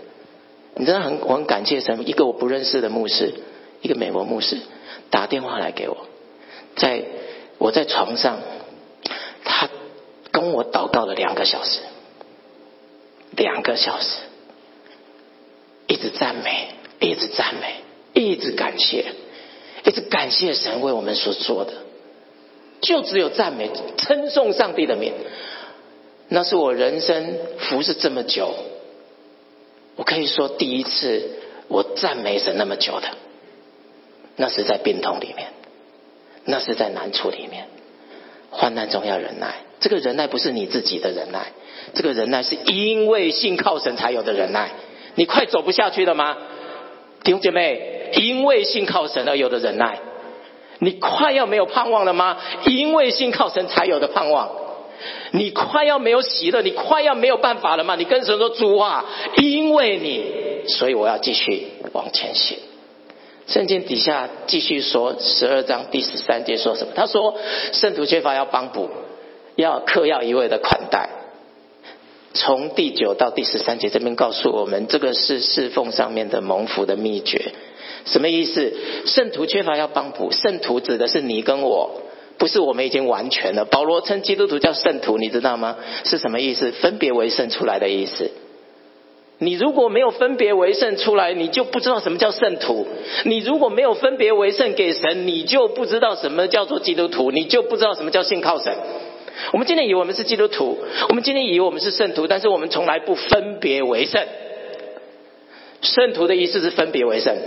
[0.76, 3.34] 你知道很我很感谢神，一个我不认识的牧师，
[3.82, 4.58] 一个美国牧师
[5.10, 5.97] 打电话来给我，
[6.76, 7.04] 在
[7.58, 8.39] 我在床上，
[9.48, 9.70] 他
[10.32, 11.80] 跟我祷告了两个小时，
[13.32, 14.18] 两个小时，
[15.88, 16.70] 一直赞美。
[17.00, 17.76] 一直赞美，
[18.14, 19.06] 一直感谢，
[19.86, 21.74] 一直感谢神为我们所做的，
[22.82, 25.14] 就只有赞美、称颂上帝的名。
[26.28, 28.52] 那是我人生服侍这么久，
[29.96, 31.30] 我可以说第一次
[31.68, 33.10] 我赞美神那么久的，
[34.38, 35.50] 那是在病痛里面，
[36.46, 37.68] 那是在难处里面，
[38.50, 39.56] 患难中要忍耐。
[39.80, 41.52] 这个忍耐不是你自己的忍耐，
[41.94, 44.72] 这个忍耐是因为信靠神才有的忍耐。
[45.16, 46.38] 你快走不下去了吗？
[47.24, 50.00] 弟兄姐妹，因为信靠神而有的忍耐，
[50.80, 52.38] 你快要没有盼望了吗？
[52.66, 54.50] 因为信靠神才有的盼望，
[55.32, 57.96] 你快要没有喜乐，你快要没有办法了吗？
[57.96, 59.06] 你跟神说主啊，
[59.38, 62.58] 因为你，所以我要继续往前行。
[63.48, 66.94] 圣经底下继续说十二章第十三节说什么？
[66.96, 67.36] 他说
[67.72, 68.90] 圣徒缺乏要帮补，
[69.56, 71.10] 要客要一味的款待。
[72.34, 77.54] 从第九到第十三节这边告诉我们，这个是侍奉上面的蒙福的秘诀。
[78.06, 78.74] 什么意思？
[79.06, 82.02] 圣徒缺乏要帮补，圣徒指的是你跟我，
[82.38, 83.66] 不是我们已经完全了。
[83.66, 85.78] 保罗称基督徒叫圣徒，你知道吗？
[86.04, 86.72] 是什么意思？
[86.72, 88.30] 分别为圣出来的意思。
[89.39, 92.88] 你如果没有分别为圣出来，你就不知道什么叫圣徒。
[93.26, 98.76] 你如果没有分别为圣给神，你就不知道什么叫做基督徒，你就不知道什么叫信靠神。
[99.54, 104.26] 我们今天以为我们是基督徒，我们今天以为我们是圣徒，但是我们从来不分别为圣。
[105.82, 107.38] 圣徒的意思是分别为圣。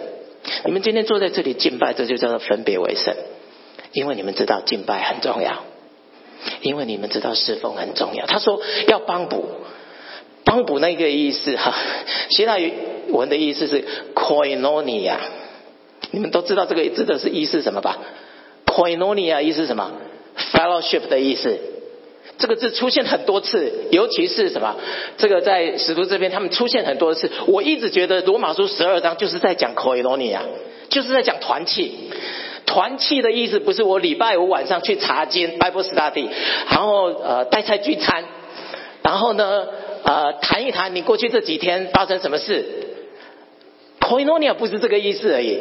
[0.65, 3.17] 你们今天坐在这里敬拜，这就叫做分别为圣，
[3.93, 5.65] 因为你们知道敬拜很重要，
[6.63, 8.27] 因为你们知道侍奉很重要。
[8.27, 9.45] 他说要帮补，
[10.45, 11.75] 帮补那个意思哈，
[12.31, 12.73] 希腊语
[13.09, 15.17] 文的意思是 koinonia，
[16.11, 17.99] 你们都知道这个字的是意思什么吧
[18.67, 19.93] ？koinonia 意思什么
[20.53, 21.59] ？fellowship 的意思。
[22.39, 24.75] 这个字出现很多次，尤其是什么？
[25.19, 27.31] 这个在使徒这边，他们出现很多次。
[27.47, 30.39] 我一直觉得罗马书十二章就是在讲 koinonia，
[30.89, 31.93] 就是在讲团契。
[32.65, 36.29] 团契的意思不是我礼拜五晚上去查经 Bible study，
[36.71, 38.25] 然后呃带菜聚餐，
[39.03, 39.67] 然后呢
[40.05, 42.65] 呃谈一谈你过去这几天发生什么事。
[44.01, 45.59] koinonia 不是这个意思而已。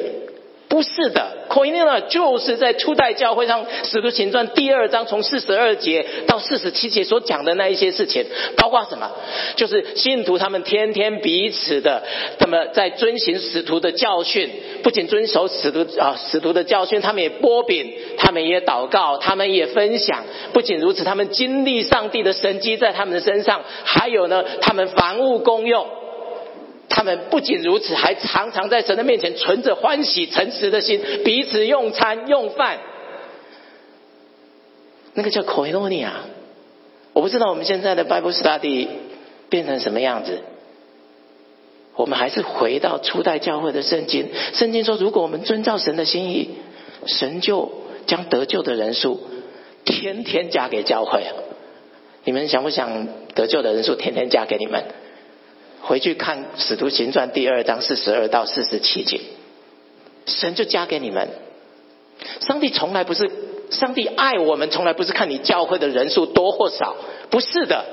[0.69, 8.23] 不是的 c o i n a 就是在初代教会上《使徒行传》第二章从四十二节到四十七节所讲的那一些事情，
[8.55, 9.12] 包括什么？
[9.55, 12.03] 就是信徒他们天天彼此的，
[12.38, 14.47] 那么在遵循使徒的教训，
[14.84, 20.23] 不仅遵守使徒啊使徒的教训，他们也波饼，他们也祷告，他们也分享。
[20.53, 25.88] 不仅如此，他们经历上帝的神迹在他们的身上，还有呢，他们凡物公用。
[26.89, 32.80] 他们不仅如此，还常常在神的面前存着欢喜诚实的心，彼此用餐用饭。
[35.13, 36.10] 那个叫 koinonia。
[37.13, 38.88] 我不知道我们现在的 Bible study
[39.49, 40.41] 变成什么样子。
[41.95, 44.30] 我们还是回到初代教会的圣经。
[44.54, 46.49] 圣经说，如果我们遵照神的心意，
[47.06, 47.71] 神就
[48.06, 49.19] 将得救的人数
[49.84, 51.23] 天天加给教会。
[52.23, 54.84] 你们想不想得救的人数天天加给你们？
[55.82, 59.21] 回去看《使徒行传》第二章四十二到四十七节，
[60.25, 61.30] 神就加给你们。
[62.41, 63.30] 上帝从来不是，
[63.71, 66.95] 上帝爱我们，从来不是看你教会的人数多或少，
[67.30, 67.86] 不是的。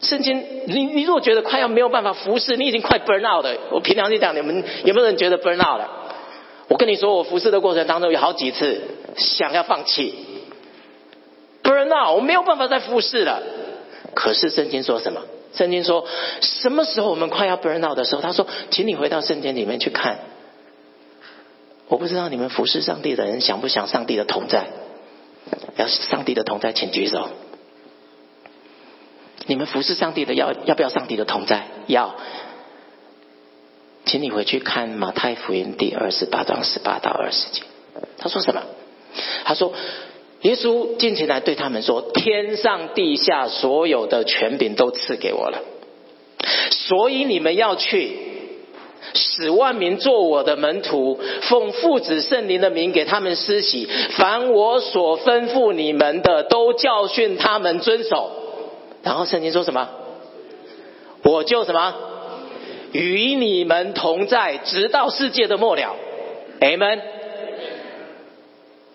[0.00, 3.54] 圣经，你你如果觉得快要没有办法服侍，你已经快 burn out 了。
[3.70, 5.88] 我平常就讲，你们有没有人觉得 burn out 了？
[6.68, 8.80] 我跟你说，我服侍的过程当中有好几次
[9.16, 10.14] 想要放弃
[11.62, 13.42] ，burn out，我没有办法再服侍了。
[14.14, 15.20] 可是圣经说什么？
[15.54, 16.06] 圣经说，
[16.40, 20.18] 什么时候我们快要 burn out 的时候，他说，请你回到圣经里面去看。
[21.88, 24.66] 我不知道你们服侍上帝的人想不想上帝的同在？
[25.76, 27.30] 要上帝的同在，请举手。
[29.46, 31.66] 你们服侍上帝的要要不要上帝的同在？
[31.86, 32.14] 要。
[34.06, 37.62] 请你回去看马太福音第二十八章十八到二十节。
[38.18, 38.62] 他说什么？
[39.44, 39.72] 他说，
[40.42, 45.58] 耶稣进前来对他们说：“天上地下所有的权柄都赐给我了，
[46.70, 48.16] 所以你们要去，
[49.12, 53.86] 使万民做我的门徒，奉父子圣灵的名给他们施洗，
[54.16, 58.30] 凡我所吩咐你们的，都教训他们遵守。”
[59.04, 59.88] 然后圣经说什么？
[61.22, 61.94] 我就什么
[62.92, 65.96] 与你们同在，直到世界的末了。
[66.60, 67.19] Amen。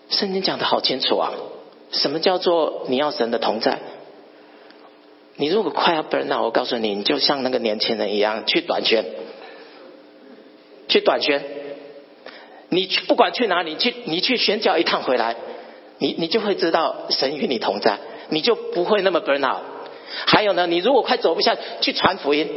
[0.09, 1.33] 圣经讲的好清楚啊！
[1.91, 3.79] 什么叫做你要神的同在？
[5.37, 9.05] 你如果快要 burn out，我告诉你，你就像那个年轻人一样去短宣，
[10.87, 11.43] 去短宣。
[12.69, 15.35] 你去不管去哪里，去你去宣教一趟回来，
[15.99, 17.99] 你你就会知道神与你同在，
[18.29, 19.61] 你就不会那么 burn out。
[20.25, 22.47] 还有呢，你如果快走不下去，传福音，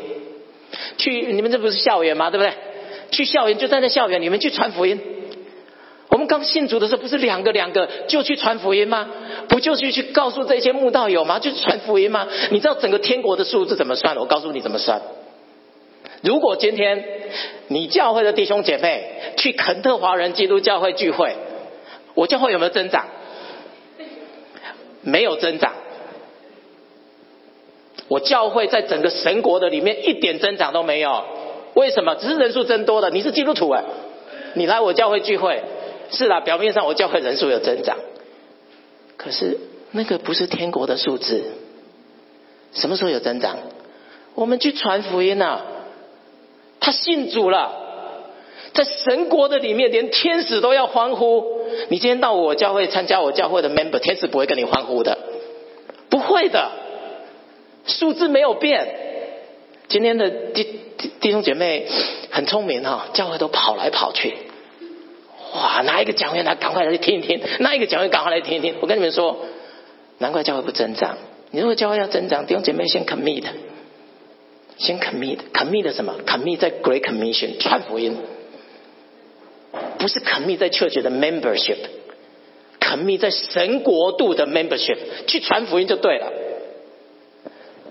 [0.97, 2.31] 去你们这不是校园吗？
[2.31, 2.53] 对不对？
[3.11, 5.01] 去校园就在那校园，你们去传福音。
[6.11, 9.09] 我们刚信主的时候，不是两个两个就去传福音吗？
[9.49, 11.39] 不就是去告诉这些慕道友吗？
[11.39, 12.27] 就是传福音吗？
[12.51, 14.17] 你知道整个天国的数字怎么算？
[14.17, 15.03] 我告诉你怎么算。
[16.23, 17.05] 如果今天
[17.69, 21.37] 你教会的弟兄姐妹去肯特华人基督教会聚会，
[22.15, 23.07] 我教会有没有增长？
[25.03, 25.75] 没有增长。
[28.09, 31.23] 我教会在整个神国的里面一点增长都没有。
[31.75, 32.15] 为什么？
[32.15, 33.11] 只是人数增多了。
[33.11, 33.85] 你是基督徒哎，
[34.55, 35.63] 你来我教会聚会。
[36.11, 37.97] 是啦，表面上我教会人数有增长，
[39.17, 39.59] 可是
[39.91, 41.45] 那个不是天国的数字。
[42.73, 43.59] 什么时候有增长？
[44.35, 45.61] 我们去传福音呐，
[46.81, 47.73] 他信主了，
[48.73, 51.59] 在神国的里面，连天使都要欢呼。
[51.89, 55.19] 你今天到我教会参加我教会的 member，天使不会跟你欢呼的，
[56.09, 56.71] 不会的，
[57.87, 58.87] 数字没有变。
[59.89, 60.81] 今天的弟
[61.21, 61.87] 弟兄姐妹
[62.31, 64.35] 很聪明哈，教会都跑来跑去。
[65.55, 65.81] 哇！
[65.83, 68.77] 哪一个讲员来，赶快来听一听；哪一个讲员赶快来听一听。
[68.81, 69.39] 我跟你们说，
[70.19, 71.17] 难怪教会不增长。
[71.51, 73.45] 你如果教会要增长，弟兄姐妹先 commit，
[74.77, 78.17] 先 commit，commit 什么？commit 在 Great Commission 传福音，
[79.99, 86.31] 不是 commit 在 church 的 membership，commit 在神国度的 membership 去传福音就对了。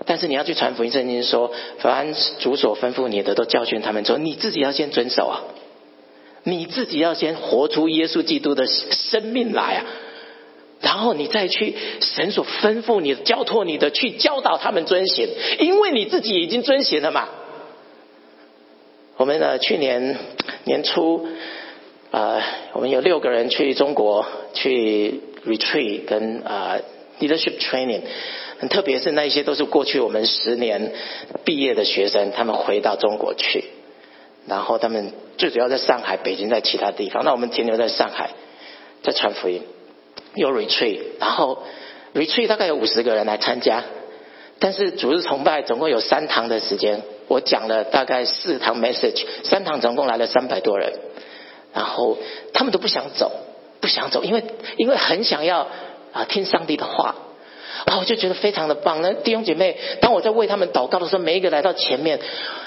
[0.06, 1.50] 但是你要去传福音，圣经说，
[1.80, 5.42] 凡主所吩咐你的，都教训他们说，你自己要先遵守啊。
[6.44, 9.86] 你自己要先活出耶稣基督的生命来啊，
[10.80, 15.28] 然后你再去神所吩咐你的、交托你的去教导他们遵行，
[15.58, 17.28] 因为你自己已经遵行了嘛。
[19.16, 20.16] 我们呢，去年
[20.64, 21.26] 年初
[22.12, 22.40] 啊，
[22.72, 24.24] 我们有六个人去中国
[24.54, 26.78] 去 retreat 跟啊
[27.18, 28.02] leadership training，
[28.70, 30.92] 特别是那些都是过去我们十年
[31.44, 33.64] 毕业的学生，他们回到中国去。
[34.48, 37.24] 然后他们最主要在上海、北京，在其他地方。
[37.24, 38.30] 那我们停留在上海，
[39.02, 39.62] 在传福音，
[40.34, 41.62] 有 retreat，然后
[42.14, 43.84] retreat 大概有五十个人来参加，
[44.58, 50.92] 但是主日崇拜总共有三堂的时间，我讲了大概四堂 message，三堂总共来了三百多人，
[51.74, 52.16] 然后
[52.54, 53.30] 他们都不想走，
[53.80, 54.42] 不想走，因为
[54.76, 55.68] 因为很想要
[56.12, 57.14] 啊听上帝的话。
[57.84, 59.00] 啊，我就觉得非常的棒。
[59.02, 62.18] 那弟兄姐妹，当我在为他们祷告的时候，每一个来到前面，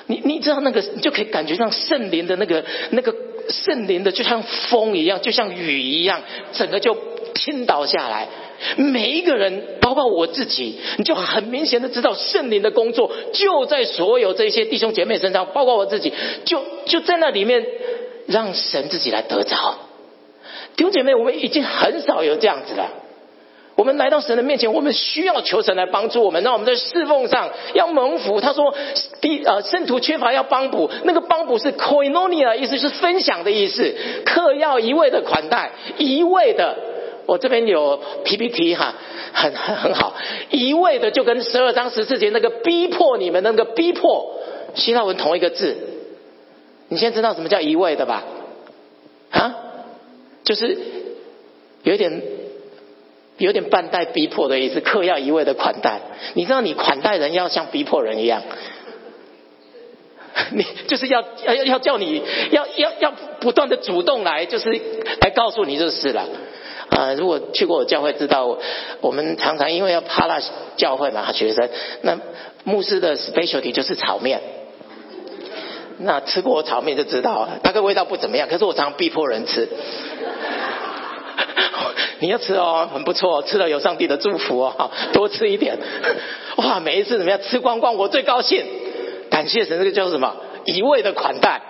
[0.07, 3.13] 你你知道那个，你就可以感觉像圣灵的那个那个
[3.49, 6.21] 圣灵的，就像风一样，就像雨一样，
[6.53, 6.97] 整个就
[7.35, 8.27] 倾倒下来。
[8.75, 16.13] 每一个人，包括我自己，你就很明显的知道圣灵的工作就在所有这些弟兄姐妹身上，包括我自己，
[16.45, 17.65] 就就在那里面
[18.27, 19.79] 让神自己来得着。
[20.75, 23.00] 弟兄姐妹，我们已经很少有这样子了。
[23.75, 28.39] 我们来到神的面前，我们需要求神来帮助我们，让我们在侍奉上要蒙福。
[28.41, 28.75] 他说
[29.21, 33.95] ：“第呃，圣徒缺乏要帮补，那个帮补是 koinonia，意思是分享的意思。
[34.25, 36.77] 客要一味的款待，一味的。
[37.25, 38.93] 我这边有 PPT 哈，
[39.33, 40.15] 很很很好，
[40.49, 44.35] 一味的就跟十二章十四节那个逼迫你们那个逼迫
[44.75, 45.77] 希腊文同一个字。
[46.89, 48.25] 你现在知道什么叫一味的吧？
[49.31, 49.55] 啊，
[50.43, 50.77] 就是
[51.83, 52.21] 有点。”
[53.41, 55.99] 有点半带逼迫的意思，客要一味的款待。
[56.33, 58.41] 你知道，你款待人要像逼迫人一样，
[60.51, 62.21] 你就是要要要叫你
[62.51, 64.69] 要要要不断的主动来，就是
[65.21, 66.27] 来告诉你就是了。
[66.89, 68.57] 啊，如果去过我教会，知道
[68.99, 70.41] 我们常常因为要怕那
[70.75, 71.69] 教会嘛，学生
[72.01, 72.19] 那
[72.65, 74.41] 牧师的 specialty 就是炒面。
[75.99, 78.49] 那吃过炒面就知道，大概味道不怎么样。
[78.49, 79.69] 可是我常常逼迫人吃，
[82.19, 85.77] 你要吃哦，很不错，吃了有上帝的祝福哦， 多吃一点。
[86.57, 88.65] 哇，每一次怎么样吃光光，我最高兴，
[89.29, 90.35] 感谢神，这个叫什么？
[90.65, 91.61] 一味的款待，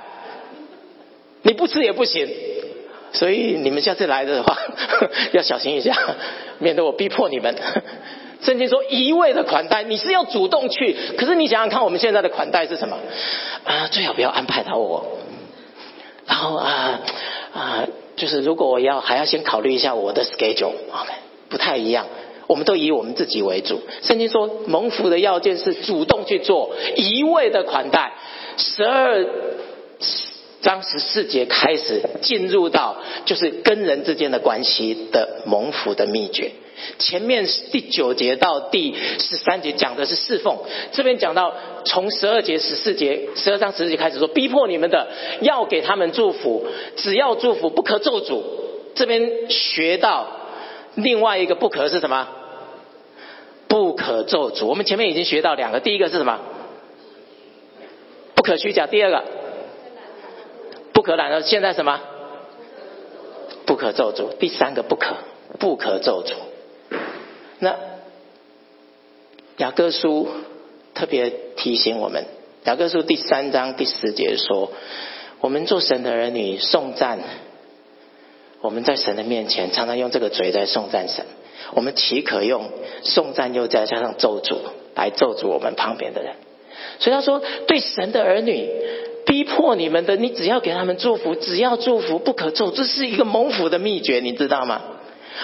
[1.44, 2.28] 你不吃也不行。
[3.14, 4.58] 所以你们下次来的话
[5.34, 5.94] 要小心一下，
[6.60, 7.56] 免得我逼迫你们。
[8.42, 10.96] 圣经说一味的款待，你是要主动去。
[11.18, 12.98] 可是你想想看，我们现在的款待是什么？
[13.66, 15.06] 啊，最好不要安排到我。
[16.26, 17.00] 然后啊
[17.54, 17.88] 啊，
[18.22, 21.12] 就是如果我要还要先考虑一下我的 schedule，OK，
[21.50, 22.06] 不太一样。
[22.46, 23.82] 我们都以我们自己为主。
[24.04, 28.14] 圣经说蒙福的要件是主动去做，一味的款待。
[28.58, 29.26] 十二
[30.62, 36.52] 章十四节开始进入到就是跟人之间的关系的蒙福的秘诀。
[36.98, 40.58] 前面第九节到第十三节讲的是侍奉，
[40.92, 41.54] 这边讲到
[41.86, 45.08] 从十二节十四节十二章十四节开始说，逼迫你们的
[45.42, 46.66] 要给他们祝福，
[46.96, 48.42] 只要祝福不可咒诅。
[48.94, 50.28] 这边学到
[50.96, 52.28] 另外一个不可是什么？
[53.68, 54.66] 不可咒诅。
[54.66, 56.40] 我们前面已经学到两个，第一个是什么？
[58.36, 58.88] 不可虚假。
[58.88, 59.24] 第二个
[60.94, 61.42] 不可懒惰。
[61.42, 62.02] 现在什么？
[63.66, 64.36] 不可咒诅。
[64.38, 65.16] 第三个不可
[65.58, 66.34] 不可咒诅。
[67.64, 67.76] 那
[69.58, 70.28] 雅各书
[70.96, 72.26] 特别提醒我们，
[72.64, 74.72] 雅各书第三章第十节说
[75.42, 77.20] ：“我们做神的儿女颂赞，
[78.62, 81.24] 我们在神的面前常常用这个嘴在颂赞神。
[81.76, 82.68] 我们岂可用
[83.04, 84.58] 颂赞又再加上咒诅
[84.96, 86.34] 来咒诅我们旁边的人？
[86.98, 88.72] 所以他说，对神的儿女
[89.28, 94.82] 逼迫你们的，你只要给他们祝福，只要祝福不可咒，这是一个蒙福的秘诀，你知道吗？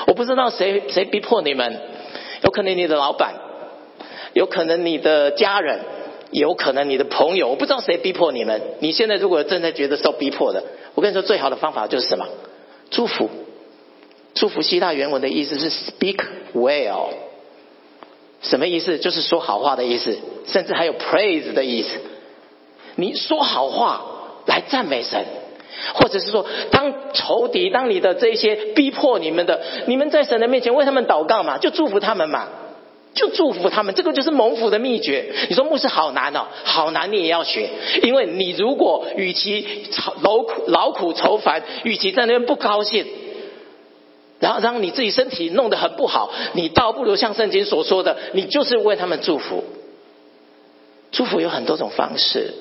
[0.07, 1.80] 我不知道谁谁逼迫你们。”
[2.43, 3.35] 有可能你的老板，
[4.33, 5.79] 有可能你的家人，
[6.31, 8.61] 有可能你的朋友，我不知道谁逼迫你们。
[8.79, 10.63] 你现在如果正在觉得受逼迫的，
[10.95, 12.27] 我跟你说，最好的方法就是什么？
[12.89, 13.29] 祝福。
[14.33, 16.23] 祝福希腊原文的意思是 speak
[16.53, 17.07] well，
[18.41, 18.99] 什么意思？
[18.99, 21.89] 就是说好话的意思，甚至还有 praise 的意思。
[22.95, 24.01] 你说好话
[24.45, 25.25] 来赞美神。
[25.93, 32.47] 或者是说，当仇敌、当你的这些逼迫你们的，你们在神的面前为他们祷告嘛，就祝福他们嘛，
[33.13, 33.93] 就祝福他们。
[33.95, 35.34] 这个就是蒙福的秘诀。
[35.49, 37.70] 你说牧师好难哦，好难，你也要学。
[38.03, 39.86] 因为你如果与其
[40.22, 43.05] 劳苦劳苦愁烦，与其在那边不高兴，
[44.39, 49.63] 然后让你自己身体弄得很不好，你倒不如像圣经所说的，你就是为他们祝福。
[51.11, 52.53] 祝福有很多种方式，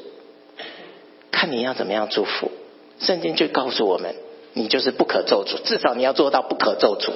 [1.32, 2.50] 看你要怎么样祝福。
[2.98, 4.14] 圣经就告诉我们，
[4.54, 7.12] 你就是不可咒诅，至少你要做到不可咒诅，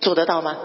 [0.00, 0.58] 做得到吗？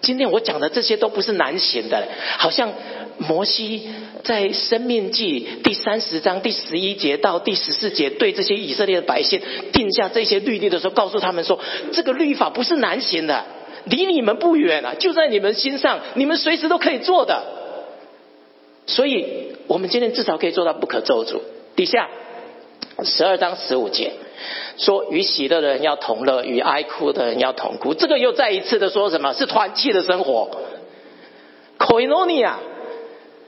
[0.00, 2.06] 今天我讲的这些都不是难行的，
[2.38, 2.72] 好像
[3.18, 3.88] 摩西
[4.22, 9.40] 在《生命记》第三十章第十一节到第十四节，对这些以色列的百姓
[9.72, 11.58] 定下这些律例的时候，告诉他们说，
[11.92, 13.44] 这个律法不是难行的，
[13.84, 17.42] 离你们不远啊，就在你们心上，你们随时都可以做的。
[18.86, 21.40] 所以，我们今天至少可以做到不可咒诅。
[21.74, 22.08] 底下。
[23.04, 24.12] 十二章十五节
[24.76, 29.32] 说：“与喜乐的人要同乐，与哀哭的人要同哭。”这个又再一次的说什么？
[29.32, 30.50] 是团契的生活。
[31.78, 32.54] Koinonia，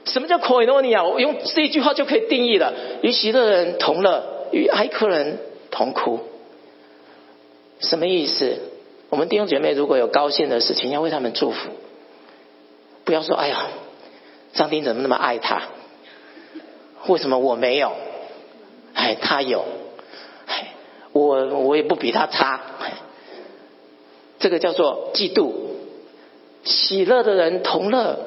[0.05, 1.07] 什么叫 Koinonia？
[1.07, 5.39] 我用这一句话就可以定义了：与喜乐的人同乐，与哀哭人
[5.71, 6.19] 同哭。
[7.79, 8.57] 什么意思？
[9.09, 11.69] 我们弟兄姐妹如果有高兴的事情，要为他们祝福，
[13.03, 13.67] 不要说：“哎呀，
[14.53, 15.63] 上帝怎么那么爱他？
[17.07, 17.91] 为什么我没有？”
[18.95, 19.63] 哎，他有，
[20.47, 20.73] 哎，
[21.11, 22.59] 我我也不比他差，
[24.39, 25.51] 这个叫做嫉妒。
[26.63, 28.17] 喜乐的人同乐，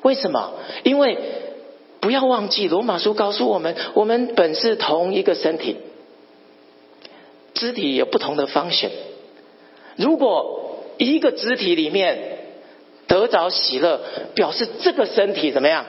[0.00, 0.54] 为什么？
[0.82, 1.18] 因为
[2.00, 5.76] 不要忘记，罗马书告诉我们，我们本是同一个身体，
[7.52, 8.90] 肢体有不同的方向。
[9.96, 12.38] 如果一个肢体里面
[13.06, 14.00] 得着喜乐，
[14.34, 15.84] 表示这个身体怎么样，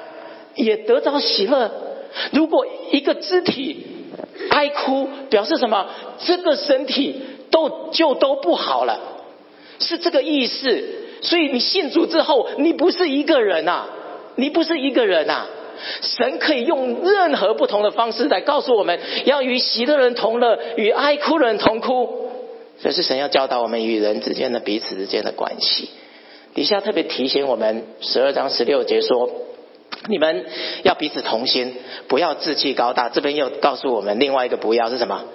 [0.55, 1.71] 也得着喜乐。
[2.33, 3.85] 如果一个肢体，
[4.49, 5.87] 哀哭表示什么？
[6.19, 7.21] 这个身体
[7.51, 8.99] 都就都不好了，
[9.79, 10.83] 是这个意思。
[11.21, 13.85] 所以你信主之后，你不是一个人呐，
[14.35, 15.45] 你不是一个人呐。
[16.01, 22.31] 神可以用任何不同的方式来告诉我们，要与喜的人同乐，与哀哭的人同哭。
[22.81, 25.89] 这是神要教导我们与人之间的彼此之间的关系。
[26.55, 29.29] 底下特别提醒我们，十二章十六节说。
[30.07, 30.45] 你们
[30.83, 31.75] 要彼此同心，
[32.07, 33.09] 不要志气高大。
[33.09, 35.25] 这边又告诉我们另外一个不要是什么？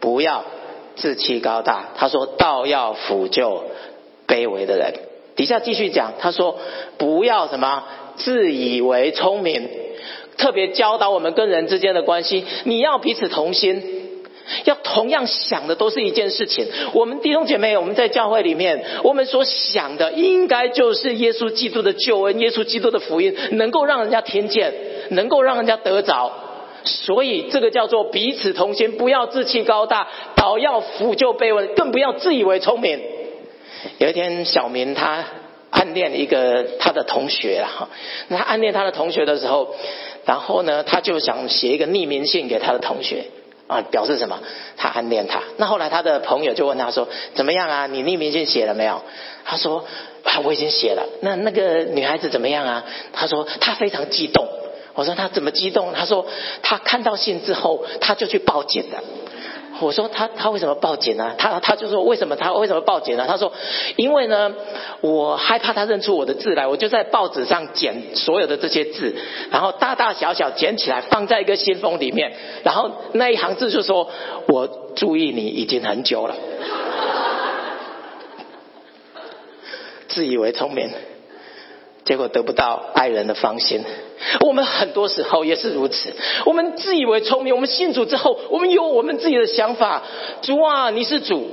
[0.00, 0.44] 不要
[0.96, 1.90] 志气高大。
[1.96, 3.64] 他说道要辅救
[4.26, 4.94] 卑微的人。
[5.36, 6.58] 底下继续讲，他说
[6.98, 7.84] 不要什么
[8.16, 9.68] 自以为聪明，
[10.36, 14.07] 特别教导我们跟人之间的关系，你要彼此同心，
[14.64, 16.66] 要同样想的都是一件事情。
[16.92, 24.72] 我们弟兄姐妹，我们在教会里面，我们所想的应该就是耶稣基督的救恩，耶稣基督的福音，能够让人家听见，
[25.10, 26.32] 能够让人家得着。
[26.84, 33.00] 所以这个叫做彼此同心，不要志气高大，倒要俯就卑微，更不要自以为聪明。
[33.98, 35.24] 有一天，小明他
[35.70, 37.88] 暗恋一个他的同学哈，
[38.28, 39.74] 那他暗恋他的同学的时候，
[40.24, 43.24] 然后呢，他就想写一个匿名信给他的同学
[43.68, 44.40] 啊，表示什么？
[44.76, 45.40] 他暗恋她。
[45.58, 47.86] 那后来他的朋友就问他说：“怎么样啊？
[47.86, 49.02] 你匿名信写了没有？”
[49.44, 49.84] 他说
[50.24, 52.84] ：“啊，我已经写了。”那那个女孩子怎么样啊？
[53.12, 54.48] 他说：“她非常激动。”
[54.94, 56.26] 我说：“她怎么激动？”他说
[56.62, 59.02] ：“她看到信之后，她就去报警了。”
[59.80, 61.34] 我说他他为什么报警呢？
[61.38, 63.24] 他他就说为什么他为什么报警呢？
[63.28, 63.52] 他说
[63.96, 64.52] 因为呢，
[65.00, 69.14] 我害怕他认出我的字来，我就在报纸上剪所有的这些字，
[69.50, 72.32] 然后大大小小剪起来放在一个信封里面，
[72.64, 74.10] 然后那一行字就说
[74.48, 76.34] 我注意你已经很久了，
[80.08, 80.90] 自以为聪明。
[82.08, 83.84] 结果得不到爱人的芳心，
[84.40, 86.10] 我们很多时候也是如此。
[86.46, 90.02] 我们自以为聪明，我们信主之后，我们有我们自己的想法。
[90.40, 91.46] 主啊，你是主，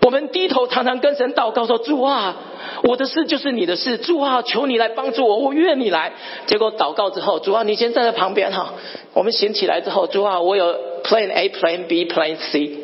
[0.00, 2.36] 我们低头常常跟神祷告说：主啊，
[2.84, 3.98] 我的事就是你的事。
[3.98, 6.14] 主啊，求你来帮助我，我愿你来。
[6.46, 8.72] 结果祷告之后，主啊，你先站在旁边哈。
[9.12, 12.78] 我们醒起来之后，主啊，我有 Plan A、Plan B、Plan C，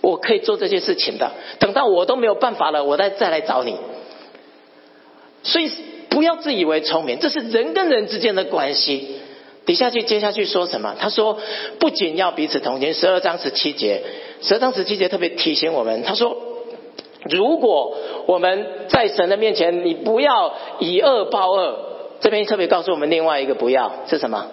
[0.00, 1.32] 我可以做这些事情的。
[1.58, 3.76] 等到我都没有办法了，我再再来找你。
[5.42, 5.70] 所以。
[6.12, 9.16] 不要自以为聪明，这是人跟人之间的关系。
[9.64, 10.96] 底下去接下去说什么？
[10.98, 11.38] 他说，
[11.78, 12.92] 不仅要彼此同情。
[12.94, 14.02] 十二章十七节，
[14.42, 16.36] 十二章十七节特别提醒我们，他说，
[17.30, 17.96] 如果
[18.26, 21.78] 我们在神的面前，你不要以恶报恶。
[22.20, 24.50] 这边特别告诉我们另外一个不要是什么？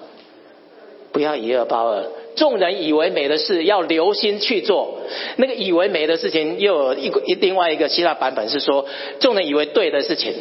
[1.11, 2.05] 不要以恶报恶。
[2.35, 4.99] 众人以为美的事，要留心去做。
[5.37, 8.85] 那个以为美的事情，又有一个另外一个希腊版本是说，
[9.19, 10.33] 众人以为对的事情。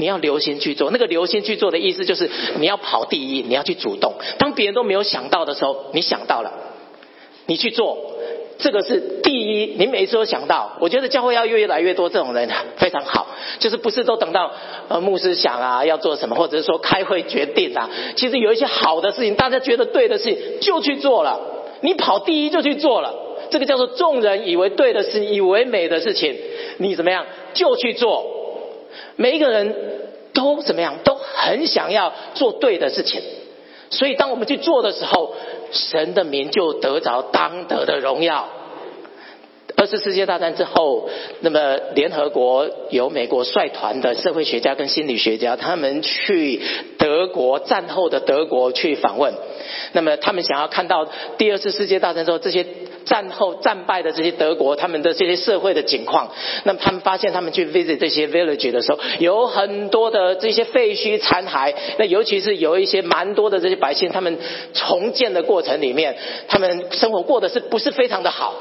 [0.00, 2.30] 你要留心去做，那个留心去做的意思就是
[2.60, 4.14] 你要跑第一，你要去主动。
[4.38, 6.52] 当别人都没有想到的时候，你想到了，
[7.46, 7.98] 你去做，
[8.58, 9.74] 这个是第一。
[9.76, 13.26] 你每次都想到，我觉得教会要越来越多这种人，非常好。
[13.58, 14.52] 就是不是都等到
[14.86, 21.40] 呃牧师想啊要做什么，或者是说开会决定啊，其实有一些好的事情，大家觉得对的事情就去做了。
[21.80, 23.12] 你跑第一就去做了，
[23.50, 26.36] 这个叫做众人以为对的事，以为美的事情，
[26.76, 28.37] 你怎么样就去做。
[29.18, 29.74] 每一个人
[30.32, 30.94] 都怎么样？
[31.02, 33.20] 都很想要做对的事情，
[33.90, 35.34] 所以当我们去做的时候，
[35.72, 38.48] 神的名就得着当得的荣耀。
[39.76, 41.08] 二次世界大战之后，
[41.40, 46.60] 那么联合国由美国率团的社会学家跟心理学家，他们去
[46.98, 49.34] 德国战后的德国去访问。
[49.92, 51.08] 那么他们想要看到
[51.38, 52.64] 第二次世界大战之后这些
[53.08, 56.30] 战后战败的这些德国他们的这些社会的景况。
[56.64, 61.74] 那他们发现，他们去 visit 这些 village 的时候，有很多的这些废墟残骸。
[61.98, 64.38] 那尤其是有一些蛮多的这些百姓，他们
[64.74, 68.54] 重建的过程里面，他们生活过得是不是非常的好？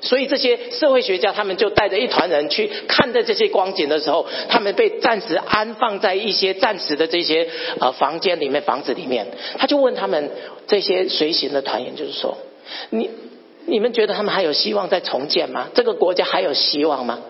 [0.00, 7.48] 所以这些社会学家他们就带着一团人去看待这些光景的时候，他们被暂时安放在一些暂时的这些
[7.80, 9.26] 呃房间里面、房子里面。
[9.56, 10.30] 他就问他们
[10.66, 12.36] 这些随行的团员，就是说，
[12.90, 13.08] 你
[13.66, 15.68] 你们觉得他们还有希望再重建吗？
[15.74, 17.20] 这个国家还有希望吗？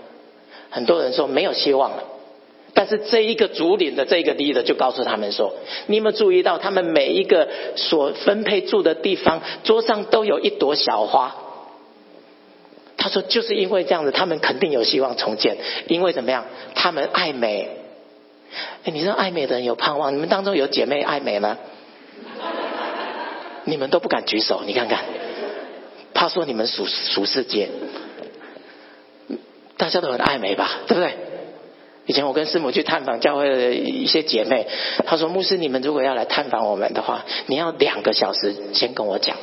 [0.70, 2.04] 很多人说没有希望了。
[2.72, 5.54] 但是这一个主领的这个 leader 就告诉他们说，
[5.86, 11.36] 你有没有注意到他们每一个所分配住的地方桌上都有一朵小花？
[12.96, 15.58] 他说：“就是因为这样子，他们肯定有希望重建。
[15.88, 16.46] 因为怎么样？
[16.74, 17.68] 他们爱美。
[18.84, 20.14] 哎，你知道爱美的人有盼望？
[20.14, 21.58] 你们当中有姐妹爱美吗？
[23.64, 25.04] 你们都不敢举手，你看看，
[26.24, 27.68] 他说你们属属世界。
[29.76, 30.70] 大家都很爱美吧？
[30.86, 31.12] 对不对？
[32.06, 34.66] 以前我跟师母去探访教会的一些姐妹，
[35.04, 39.36] 她说：牧师，你们如果要来探访我们的话，你要两个小时先跟我讲。”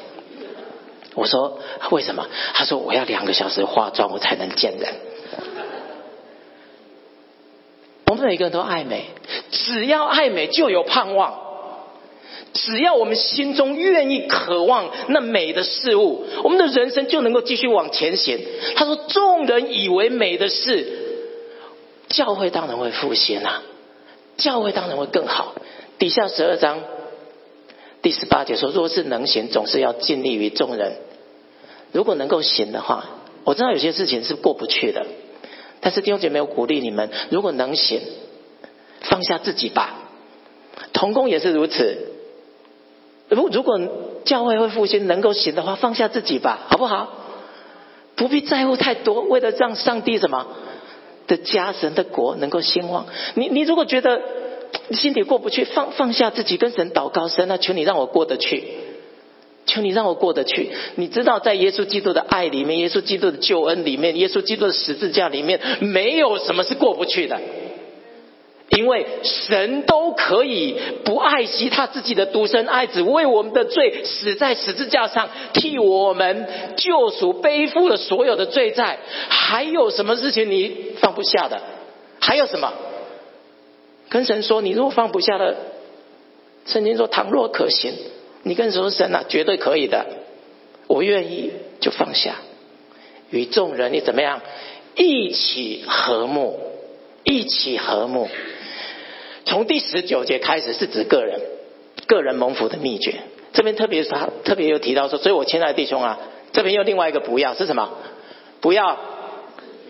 [1.13, 1.59] 我说
[1.91, 2.27] 为什么？
[2.55, 4.89] 他说我要两个小时化妆，我才能见人。
[8.07, 9.05] 我们每个人都爱美，
[9.51, 11.50] 只要爱美就有盼望。
[12.53, 18.39] 只要我们心中愿意渴望那美的事物，我们的人生就能够继续往前行。
[18.75, 20.85] 他说：“众人以为美的事，
[22.09, 23.63] 教会当然会复兴啊，
[24.35, 25.55] 教会当然会更好。”
[25.97, 26.81] 底下十二章。
[28.01, 30.93] 第十八节说：“若是能行，总是要尽力于众人。
[31.91, 33.05] 如果能够行的话，
[33.43, 35.05] 我知道有些事情是过不去的。
[35.79, 38.01] 但是弟兄姐妹，我鼓励你们，如果能行，
[39.01, 39.99] 放下自己吧。
[40.91, 42.09] 童工也是如此。
[43.31, 43.79] 如如果
[44.25, 47.11] 教会会复兴能够行的话，放下自己吧，好不好？
[48.15, 50.45] 不必在乎太多，为了让上帝什么
[51.27, 53.05] 的家神的国能够兴旺。
[53.35, 54.21] 你你如果觉得
[54.91, 58.63] 心里过不去，放放下自己，跟神祷告，神啊，求你让我过得去，
[59.65, 60.69] 求你让我过得去。
[60.95, 67.39] 你知道，在耶稣基督的爱里面，耶稣基督的救恩里面，耶稣基督的十字架里面，没有什么是过不去的。
[68.77, 76.47] 因为神都可以不爱惜他自己的独生爱子，为我们的罪死在十字架上，替我们
[76.77, 81.61] 救赎，背负了所有的罪债，还有什么事情你放不下的？
[82.21, 82.71] 还有什么？
[84.07, 85.55] 跟神说，你如果放不下的，
[86.65, 87.93] 圣经说，倘若可行，
[88.43, 90.05] 你跟神说，神啊，绝对可以的，
[90.87, 91.51] 我愿意
[91.81, 92.35] 就放下，
[93.31, 94.41] 与众人你怎么样
[94.95, 96.57] 一起和睦，
[97.25, 98.29] 一起和睦。
[99.45, 101.41] 从第十九节开始是指个人，
[102.07, 103.15] 个人蒙福的秘诀。
[103.53, 106.19] 这边特别他特别有提到说，所以我亲爱的弟兄啊，
[106.53, 107.97] 这边又另外一个不要是什么？
[108.61, 108.97] 不要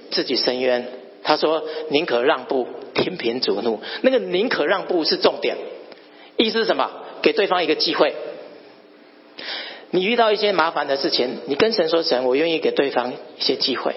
[0.10, 0.88] 自己伸冤。
[1.24, 3.80] 他说宁可让步，天平主怒。
[4.02, 5.58] 那个宁可让步是重点，
[6.38, 6.89] 意思是什么？
[7.22, 8.16] 给对方一个机会。
[9.91, 13.95] 你遇到一些麻烦的事情，你跟神说：“神，我愿意给对方一些机会，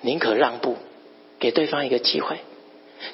[0.00, 0.76] 宁可让步，
[1.38, 2.38] 给对方一个机会。”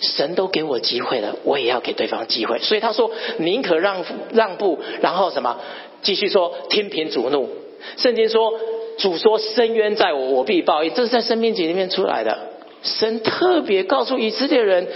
[0.01, 2.59] 神都给我机会了，我也要给对方机会。
[2.61, 5.59] 所以他说：“宁可让让步，然后什么？
[6.03, 7.49] 继续说天平主怒。
[7.97, 8.53] 圣经说
[8.97, 10.95] 主说深渊在我，我必报应。
[10.95, 12.39] 这是在生命记里面出来的。
[12.83, 14.89] 神特别告诉以色列人：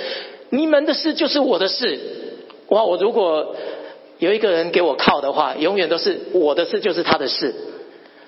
[0.48, 1.98] 你们的事就是我的事。
[2.68, 2.84] 哇！
[2.84, 3.54] 我如果
[4.18, 7.54] 有一个人给我靠的话，永远都是我的事就是他的事。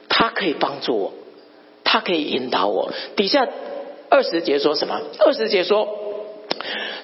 [0.08, 1.12] 他可以帮助我，
[1.84, 2.92] 他可以引导我。
[3.16, 3.48] 底下
[4.10, 5.00] 二十节说什么？
[5.20, 5.88] 二十节说。”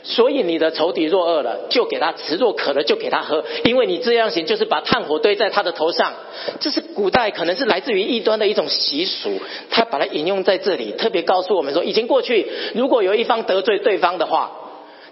[0.03, 3.45] 所以你的仇敌若饿了，就给他吃；若渴了，就给他喝。
[3.65, 6.13] 因为你这样行，就是把炭火堆在他的头上。
[6.61, 9.41] 这是古代可能是来自于异端的一种习俗，
[9.71, 14.62] 他把它引用在这里，特别告诉我们说：已经过去，如果有一方得罪对方的话，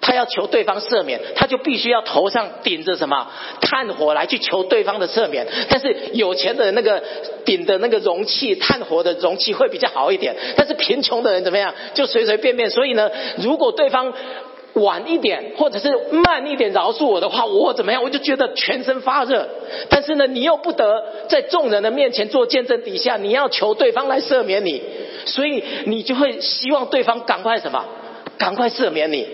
[0.01, 3.31] 他要求对方赦免，他就必须要头上顶着什么
[3.61, 5.47] 炭火来去求对方的赦免。
[5.69, 7.03] 但是有钱的那个
[7.45, 10.35] 顶的那个容器，炭火的容器会比较好一点。
[10.57, 11.75] 但是贫穷的人怎么样？
[11.95, 12.71] 就随随便便。
[12.71, 14.13] 所以呢，如果对方。
[14.75, 18.05] 晚一点，或者是慢一点饶恕我的话，我怎么样？
[18.05, 19.49] 我就觉得全身发热。
[19.89, 24.81] 但是呢，你又不得在众人的面前做见证，底下你要求对方来赦免你，
[25.27, 27.85] 所以你就会希望对方赶快什么？
[28.39, 29.27] 赶快赦免你。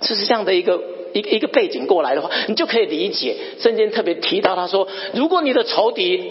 [0.00, 0.80] 这是这样的一个
[1.12, 3.36] 一个一个背景过来的话，你就可以理解。
[3.60, 6.22] 圣经特别提到他说，如果你的仇敌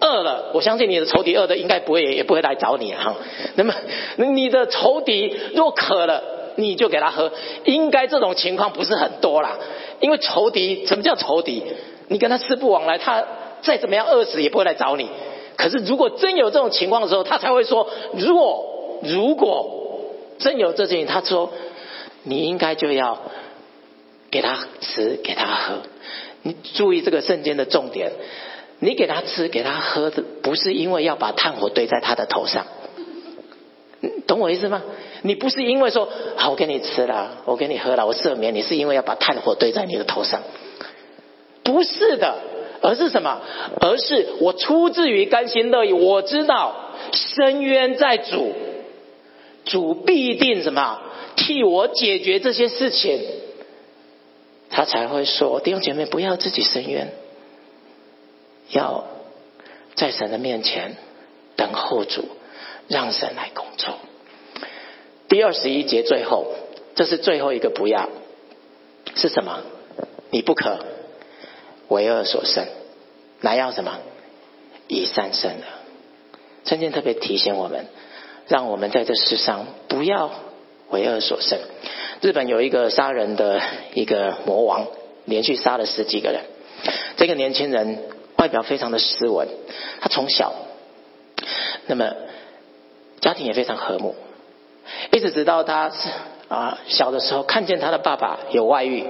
[0.00, 3.16] 饿了，我相信你的仇敌饿的应该不会也不会来找你哈。
[3.54, 3.74] 那么
[4.16, 6.22] 你的仇敌若渴了。
[6.58, 7.30] 你就给他喝，
[7.66, 9.58] 应该这种情况不是很多啦。
[10.00, 11.62] 因为仇敌，什么叫仇敌？
[12.08, 13.22] 你跟他四不往来，他
[13.60, 15.06] 再怎么样饿死也不会来找你。
[15.58, 18.64] 可是如果真有这种情况的时候，他才会说：如果
[19.02, 20.00] 如果
[20.38, 21.52] 真有这件事，他说
[22.28, 23.18] 你应该就要
[24.30, 25.82] 给他吃，给他喝。
[26.42, 28.10] 你注意这个圣经的重点，
[28.80, 32.66] 你给他吃，给他喝的，不是因为要把炭火堆在他的头上。
[34.26, 34.82] 懂我意思吗？
[35.22, 40.42] 你不是因为说好我给你吃了，我给你喝了，我赦免你，是因为要把炭火堆在你的头上？
[41.62, 42.36] 不是的，
[42.82, 43.40] 而是什么？
[43.80, 46.74] 而是我出自于甘心乐意，我知道
[47.12, 48.52] 深渊在主，
[49.64, 51.00] 主必定什么
[51.36, 53.20] 替我解决这些事情，
[54.70, 57.12] 他才会说弟兄姐妹不要自己伸冤，
[58.70, 59.06] 要
[59.94, 60.96] 在神的面前
[61.54, 62.24] 等候主，
[62.88, 63.94] 让神来工作。
[65.28, 66.52] 第二十一节最后，
[66.94, 68.08] 这是最后一个不要，
[69.14, 69.62] 是什么？
[70.30, 70.78] 你不可
[71.88, 72.66] 为恶所生，
[73.40, 73.98] 乃要什么？
[74.88, 75.66] 以善胜的。
[76.64, 77.86] 圣经特别提醒我们，
[78.48, 80.30] 让我们在这世上不要
[80.90, 81.58] 为恶所生。
[82.20, 83.60] 日本有一个杀人的
[83.94, 84.86] 一个魔王，
[85.24, 86.42] 连续杀了十几个人。
[87.16, 88.04] 这个年轻人
[88.36, 89.48] 外表非常的斯文，
[90.00, 90.52] 他从小，
[91.86, 92.14] 那么
[93.20, 94.14] 家庭也非常和睦。
[95.12, 96.08] 一直直到他是
[96.48, 99.04] 啊小的时候，看见他的爸爸有外遇，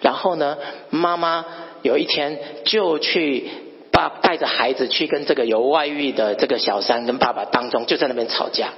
[0.00, 0.56] 然后呢，
[0.90, 1.44] 妈妈
[1.82, 3.50] 有一天就去
[3.92, 8.70] 爸带着孩子去跟这个有外遇的这个小三跟爸爸当中就在那边吵架，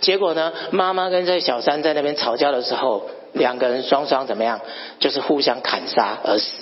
[0.00, 4.60] 结果呢，妈妈跟这小三在那边吵架的时候，两个人双双怎么样，
[5.00, 6.52] 就是互相砍杀而死。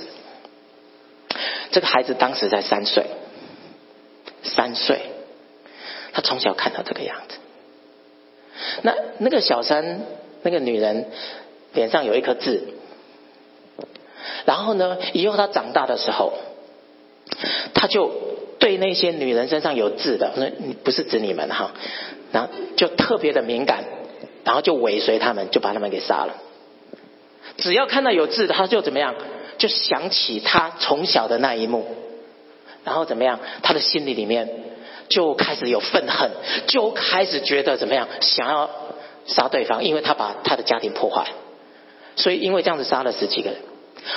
[1.70, 3.06] 这个孩子当时才三岁，
[4.42, 5.00] 三岁，
[6.12, 7.38] 他从小看到这个样子。
[8.82, 10.02] 那那个小三，
[10.42, 11.10] 那个女人
[11.72, 12.62] 脸上有一颗痣，
[14.44, 16.34] 然后呢，以后他长大的时候，
[17.74, 18.10] 他就
[18.62, 20.48] 对那些女人身上有痣的，那
[20.84, 21.72] 不是指你们哈，
[22.30, 23.82] 然后就特别的敏感，
[24.44, 26.36] 然后就尾随他们，就把他们给杀了。
[27.56, 29.16] 只要看到有痣的，他就怎么样，
[29.58, 31.84] 就想起他从小的那一幕，
[32.84, 34.48] 然后怎么样，他的心里里面
[35.08, 36.30] 就开始有愤恨，
[36.68, 38.70] 就开始觉得怎么样，想要
[39.26, 41.26] 杀对方，因为他把他的家庭破坏，
[42.14, 43.58] 所以因为这样子杀了十几个人。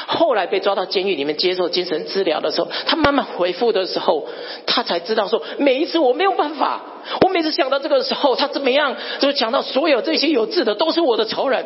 [0.08, 4.28] 后来被抓到监狱里面接受精神治疗的时候，他慢慢回复的时候，
[4.66, 6.82] 他才知道说，每一次我没有办法，
[7.22, 11.66] 我每次想到这个时候，他怎么样，就想到所有这些有志的都是我的仇人。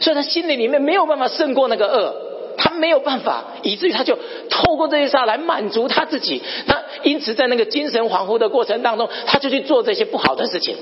[0.00, 2.14] 所以他心里里面没有办法胜过那个恶，
[2.56, 4.18] 他没有办法，以至于他就
[4.48, 6.42] 透过这些杀来满足他自己。
[6.66, 10.76] 他因此在那个精神恍惚的过程当中，他就去做这些不好的事情。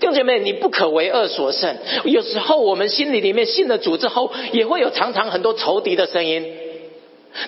[0.00, 1.76] 弟兄姐妹，你不可为恶所胜。
[2.04, 6.46] 有时候我们心里里面信了主之后，也会有常常很多仇敌的声音。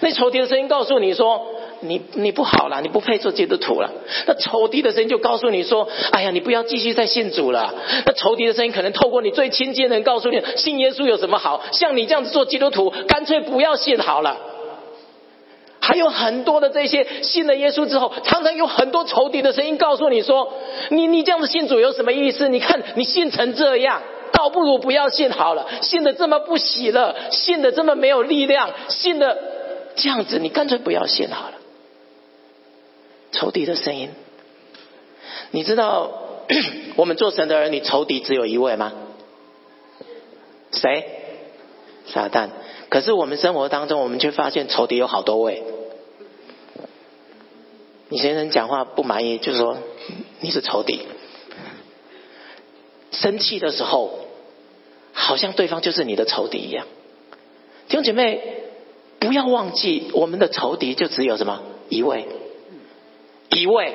[0.01, 1.47] 那仇敌的声音告诉你说。
[1.83, 3.91] 你你不好了，你不配做基督徒了。
[4.27, 7.75] 那仇敌的声音就告诉你说：“哎呀，你不要继续再信主了。”
[8.05, 11.63] 那仇敌的声音可能透过你最亲近的人告诉你：“信耶稣有什么好？
[11.73, 14.37] 像你这样子做基督徒，干脆不要信好了。”
[15.91, 20.53] 还有很多的这些信了耶稣之后，常常有很多仇敌的声音告诉你说
[20.91, 22.49] ：“你你这样子信主有什么意思？
[22.49, 25.67] 你看你信成这样，倒不如不要信好了。
[25.83, 29.37] 信的这么不喜乐，信的这么没有力量，信的
[29.97, 31.55] 这样子，你干脆不要信好了。”
[33.33, 34.11] 仇敌的声音，
[35.51, 36.13] 你知道
[36.95, 38.93] 我们做神的儿女，仇敌只有一位吗？
[40.71, 41.05] 谁？
[42.07, 42.51] 撒旦。
[42.89, 45.65] 可是我们生活当中，我们却发现仇敌有好多位。
[48.11, 49.79] 你先生讲话不满意，就是说
[50.41, 51.01] 你是仇敌。
[53.13, 54.27] 生气的时候，
[55.13, 56.87] 好像对方就是你的仇敌一样。
[57.89, 58.41] 弟兄姐妹，
[59.21, 62.27] 不要忘记，我们的仇敌就只有什么一位。
[63.51, 63.95] 一位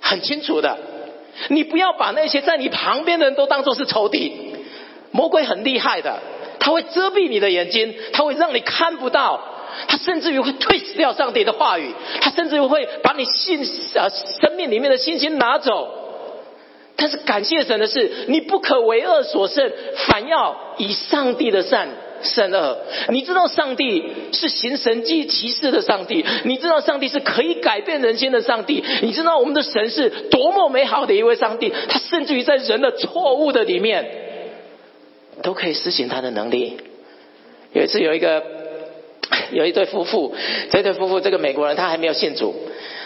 [0.00, 0.78] 很清楚的，
[1.48, 4.54] 你不要把那些在你旁边的人都当做是仇敌。
[5.10, 6.20] 魔鬼很厉害的，
[6.58, 9.42] 他会遮蔽你的眼睛，他会让你看不到，
[9.88, 13.60] 他甚至于会退掉上帝的话语，他甚至于会把你信
[13.94, 15.88] 呃生命里面的信心拿走。
[16.96, 19.70] 但是感谢神的是，你不可为恶所胜，
[20.08, 21.88] 反要以上帝的善。
[22.22, 22.78] 善恶，
[23.10, 24.02] 你知道上帝
[24.32, 34.06] 是行神迹奇事的上帝，你知道上帝是可以改变人心的上帝，你知道我们的神是多么美好的一位上帝，他甚至于在人的错误的里面，
[35.42, 36.78] 都可以施行他的能力。
[37.74, 38.42] 有一次有一个
[39.52, 40.34] 有一对夫妇，
[40.70, 42.54] 这对夫妇这个美国人他还没有信主。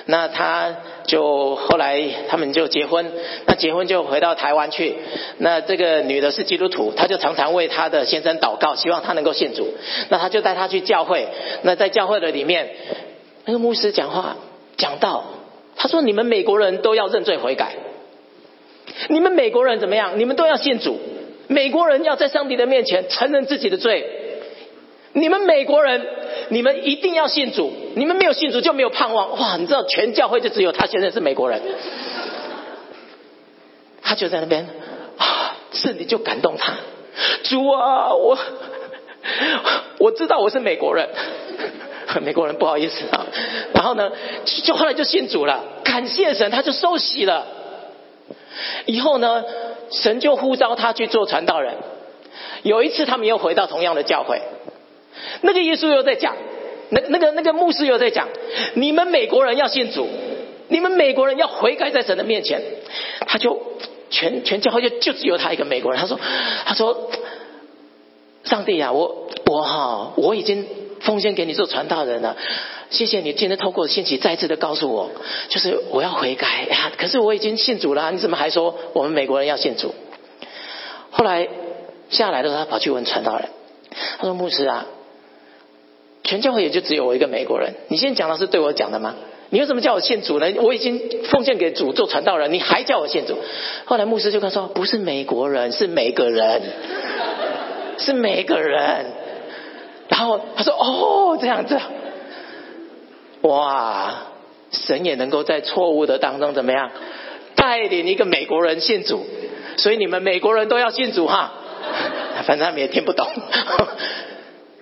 [0.07, 0.75] 那他
[1.07, 3.13] 就后来他们就结婚，
[3.47, 4.97] 那结婚就回到台湾去。
[5.39, 9.69] 那这个女的是基督徒，他就常常为她的先生祷告，希望他能够信主。
[10.09, 11.29] 那他就带他去教会。
[11.63, 12.71] 那在教会的里面，
[13.45, 14.37] 那个牧师讲话
[14.77, 15.25] 讲到，
[15.77, 17.75] 他说：“你们美国人都要认罪悔改，
[19.11, 20.19] 你们美国人怎么样？
[20.19, 20.99] 你们都要信主。
[21.47, 24.20] 美国人要在上帝的面前承认自己的罪。
[25.13, 26.07] 你们美国人。”
[26.53, 29.39] 你们一定要信主，你们没有信主就没有盼望。
[29.39, 31.63] 哇，你知道全教会就只有他现在是美国人，
[34.03, 34.67] 他就在那边
[35.17, 36.75] 啊，圣灵就感动他。
[37.45, 38.37] 主啊，我
[39.99, 41.09] 我知道我是美国人，
[42.21, 43.27] 美国人不好意思啊。
[43.75, 44.11] 然后呢，
[44.65, 47.47] 就后来就信主了，感谢神，他就受洗了。
[48.87, 49.45] 以后呢，
[49.93, 51.75] 神就呼召他去做传道人。
[52.65, 54.43] 有一次，他们又回到同样的教会。
[55.43, 56.37] 那个耶稣又在讲，
[56.91, 58.29] 那那个那个牧师又在讲，
[58.75, 60.09] 你们美国人要信主，
[60.69, 62.63] 你们美国人要悔改在神的面前。
[63.27, 63.61] 他就
[64.11, 66.01] 全全教会就就只有他一个美国人。
[66.01, 66.19] 他说
[66.65, 67.11] 他说，
[68.43, 70.67] 上帝呀，我我哈我已经
[71.01, 72.37] 奉献给你做传道人了，
[72.91, 75.11] 谢谢你今天透过信息再次的告诉我，
[75.49, 76.91] 就是我要悔改呀。
[76.97, 79.95] 可是我已经信主了，你怎么还说我们美国人要信主？
[81.13, 81.49] 后来
[82.09, 83.49] 下来的时候，他跑去问传道人，
[84.19, 84.87] 他说牧师啊。
[86.31, 87.75] 全教会也就只有我一个美国人。
[87.89, 89.17] 你现在讲的是对我讲的吗？
[89.49, 90.47] 你为什么叫我信主呢？
[90.59, 93.37] 我已经奉献给主做传道人，你还叫我信主？
[93.85, 96.63] 后来牧师就跟他说：“不是美国人，是每个人，
[97.99, 99.07] 是每个人。”
[100.09, 101.81] 然后他说：“哦，这样子，
[103.41, 104.29] 哇，
[104.71, 106.93] 神也能够在错误的当中怎么样
[107.57, 109.27] 带领一个美国人信主？
[109.79, 111.55] 所以你们美国人都要信主哈。
[112.45, 113.27] 反正他们也听不懂。”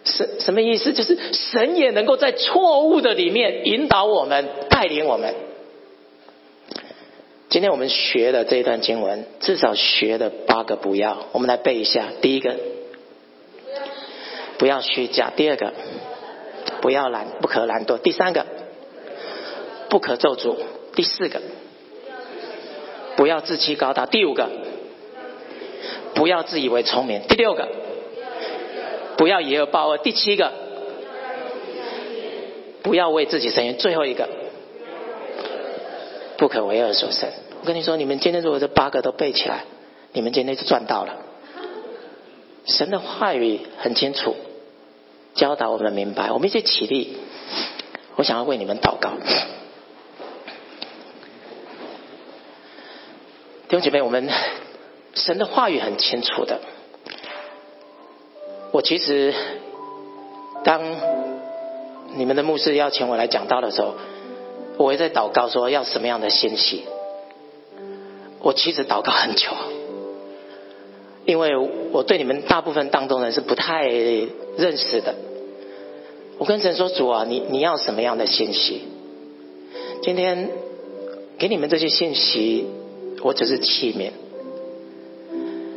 [0.09, 0.93] 什什么意思？
[0.93, 5.35] 就是神也能够在错误的里面引导我们、带领我们。
[7.51, 12.09] 今天我们学的这一段经文，至少学了八个不要，我们来背一下。
[12.21, 12.57] 第一个，
[14.59, 15.73] 不要虚假；第二个，
[16.83, 17.97] 不要懒，不可懒惰。
[17.99, 18.45] 第三个，
[19.89, 20.57] 不可咒诅。
[20.95, 21.41] 第四个，
[23.17, 24.05] 不要自欺高大。
[24.05, 24.49] 第五个，
[26.15, 27.23] 不要自以为聪明。
[27.29, 27.69] 第六个，
[29.19, 29.99] 不要以恶报恶。
[29.99, 30.53] 第七个，
[32.83, 33.77] 不要为自己伸冤。
[33.77, 34.29] 最后一个，
[36.39, 37.29] 不可为恶所胜。
[37.61, 39.65] 我跟你说，你们今天如果这八个都背起来，
[40.13, 41.17] 你们今天就赚到了。
[42.65, 44.37] 神的话语很清楚，
[45.35, 46.31] 教导我们明白。
[46.31, 47.17] 我们一起起立，
[48.15, 49.11] 我想要为你们祷告。
[53.69, 54.31] 弟兄姐妹，我们
[55.15, 56.61] 神的话语很清楚的。
[58.71, 59.35] 我其实
[60.65, 60.83] 当
[62.17, 63.95] 你们的牧师邀请我来讲道的时候，
[64.77, 66.85] 我也在祷告说要什么样的信息。
[68.41, 69.49] 我其实祷告很久。
[71.25, 71.57] 因为
[71.93, 75.15] 我对你们大部分当中人是不太认识的，
[76.39, 78.83] 我跟神说：“主啊，你你要什么样的信息？
[80.03, 80.49] 今天
[81.37, 82.67] 给你们这些信息，
[83.23, 84.13] 我只是器皿。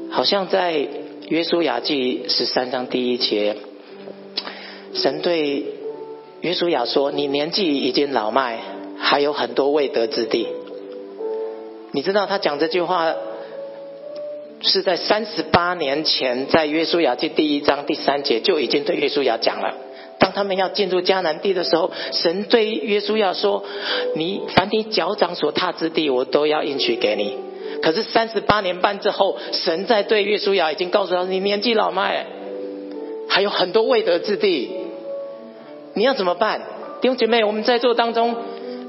[0.09, 0.87] 好像在
[1.31, 3.55] 约书亚记十三章第一节，
[4.93, 5.63] 神对
[6.41, 8.59] 约书亚说：‘你年纪已经老迈，
[8.97, 10.45] 还有很多未得之地。’
[11.93, 13.15] 你知道他讲这句话。”
[14.63, 19.75] 是在三十八年前，在约书亚记第一章第三节就已经对约书亚讲了。
[20.19, 23.63] 当他们要进入迦南地的时候，神对约书亚说
[24.15, 27.37] ：“你凡你脚掌所踏之地，我都要应许给你。”
[27.81, 32.25] 可是三十八年半之后，神在对约书亚已经告诉他：“你年纪老迈，
[33.27, 34.71] 还有很多未得之地，
[35.95, 36.61] 你要怎么办？”
[37.01, 38.35] 弟兄姐妹，我们在座当中，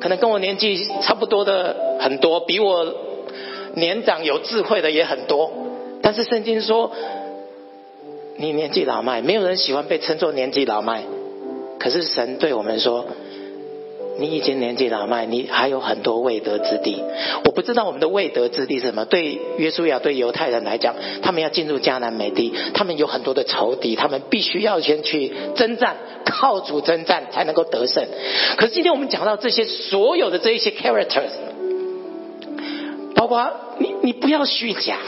[0.01, 2.95] 可能跟我年纪差不多的很多，比我
[3.74, 5.51] 年长有智慧的也很多。
[6.03, 6.93] 但是圣经说，
[8.36, 11.03] 你年纪老迈，没有人喜欢被称作年纪老迈。
[11.78, 13.07] 可是神对我们说，
[14.19, 17.03] 你已经年纪老迈，你还有很多未得之地。
[17.45, 19.05] 我不知道我们的未得之地是什么。
[19.05, 28.07] 对约书亚对犹太人来讲，他们要进入迦南美地，他们有很多的仇敌，他们必须要先去征战，靠主征战才能够得胜。
[28.57, 31.31] 可是今天我们讲到这些所有的这一些 characters，
[33.15, 34.99] 包括你，你不要虚假。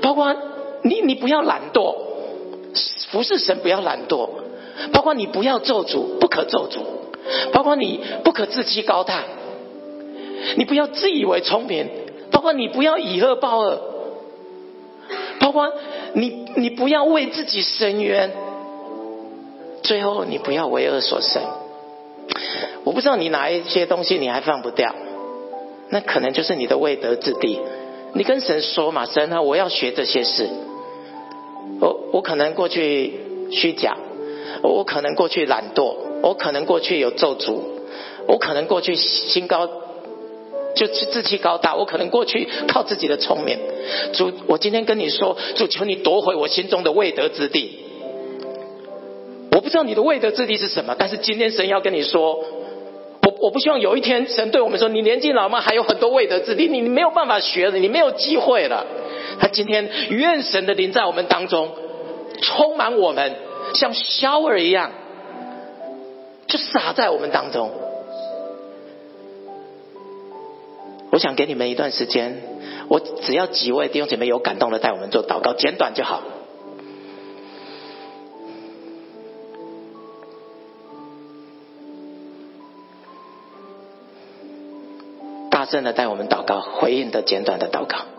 [0.00, 0.34] 包括
[0.82, 1.94] 你，你不要懒惰，
[3.10, 4.28] 服侍神不要懒惰；
[4.92, 6.78] 包括你不要咒诅，不可咒诅；
[7.52, 9.24] 包括你不可自欺高大，
[10.56, 11.86] 你不要自以为聪明；
[12.30, 13.78] 包括你不要以恶报恶；
[15.40, 15.72] 包括
[16.14, 18.30] 你，你不要为自己伸冤；
[19.82, 21.42] 最后你不要为恶所胜。
[22.84, 24.94] 我不知道你哪一些东西你还放不掉，
[25.90, 27.60] 那可能就是你的未得之地。
[28.14, 30.48] 你跟神说嘛，神啊，我要学这些事。
[31.80, 33.20] 我我可能过去
[33.50, 33.96] 虚假，
[34.62, 37.60] 我可能过去懒惰，我可能过去有咒诅，
[38.26, 39.68] 我可能过去心高，
[40.74, 43.58] 就志气高大，我可能过去靠自己的聪明。
[44.12, 47.78] 主，我今天跟你说，主求你夺回我心中的未得之地。
[49.52, 52.44] 我不知道你的未得之地是什么，但是今天神要跟你说。
[53.22, 55.60] 我我不希望有一天神对我们说：“你年纪老吗？
[55.60, 58.86] 还有很多未得之地，你你没有办法学了，你没有机会了。”
[59.40, 61.70] 他今天愿神的灵在我们当中
[62.40, 63.34] 充满我们，
[63.76, 64.90] 像 shower 一样，
[66.48, 67.70] 就洒在我们当中。
[71.10, 72.42] 我想给你们一段时间，
[72.88, 76.22] 我只要几位弟兄姐妹有感动的，带我们做祷告，简短就好。
[85.50, 88.15] 大声的带我们祷告，回应的简短的祷告。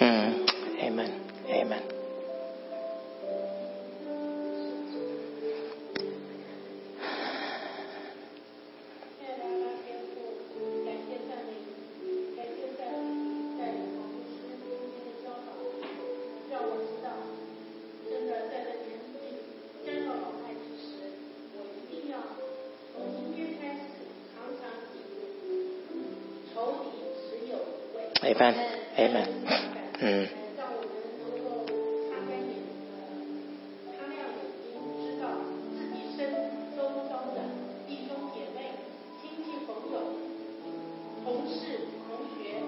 [0.00, 0.46] 嗯
[0.80, 2.00] ，Amen，Amen。
[28.30, 29.59] 亲爱的
[30.02, 30.26] 嗯
[30.56, 30.88] 让我们
[31.20, 31.68] 能够
[32.08, 32.56] 擦干眼
[32.96, 33.04] 呃
[33.92, 35.28] 擦亮眼睛，知道
[35.76, 36.32] 自己身
[36.74, 37.36] 周遭的
[37.86, 38.58] 弟兄姐妹、
[39.20, 39.96] 亲戚朋友、
[41.22, 41.60] 同事、
[42.08, 42.64] 同学，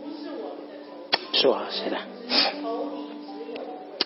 [0.00, 0.72] 不是我们的，
[1.32, 1.98] 是啊，是的。
[2.28, 2.94] 只是仇敌
[3.26, 3.58] 只有。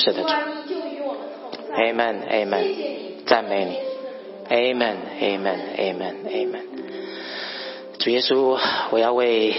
[0.00, 0.28] 是的主
[1.76, 2.64] ，Amen，Amen，
[3.26, 3.76] 赞美你
[4.48, 6.62] Amen，Amen，Amen，Amen。
[7.98, 8.58] 主耶稣，
[8.92, 9.54] 我要为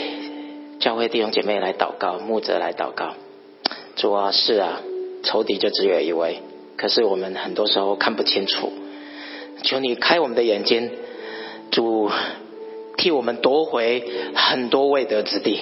[0.80, 3.14] 教会弟兄姐妹来祷告，牧者来祷告。
[3.96, 4.82] 主啊，是啊，
[5.22, 6.40] 仇敌就只有一位，
[6.76, 8.74] 可是我们很多时候看不清楚。
[9.62, 10.90] 求你开我们的眼睛，
[11.70, 12.10] 主
[12.98, 15.62] 替我们夺回很多未得之地，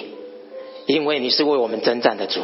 [0.86, 2.40] 因为你是为我们征战的主。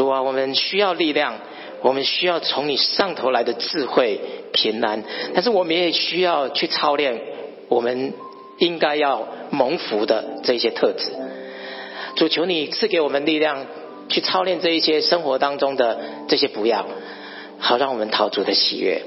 [0.00, 1.40] 主啊，我们需要力量，
[1.82, 4.18] 我们需要从你上头来的智慧、
[4.50, 7.20] 平安，但是我们也需要去操练
[7.68, 8.14] 我们
[8.56, 11.12] 应该要蒙福的这些特质。
[12.16, 13.66] 主，求你赐给我们力量，
[14.08, 15.98] 去操练这一些生活当中的
[16.28, 16.86] 这些不要，
[17.58, 19.02] 好让我们讨主的喜悦。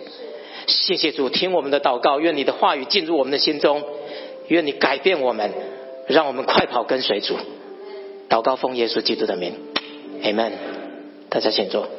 [0.68, 3.82] 谢谢主，听我们的祷告，愿你的话语进入我们的心中，
[4.48, 5.50] 愿你改变我们，
[6.06, 7.36] 让我们快跑跟随主。
[8.30, 9.56] 祷告奉耶稣基督的名
[10.22, 10.73] ，Amen。
[11.34, 11.90] 大家请坐。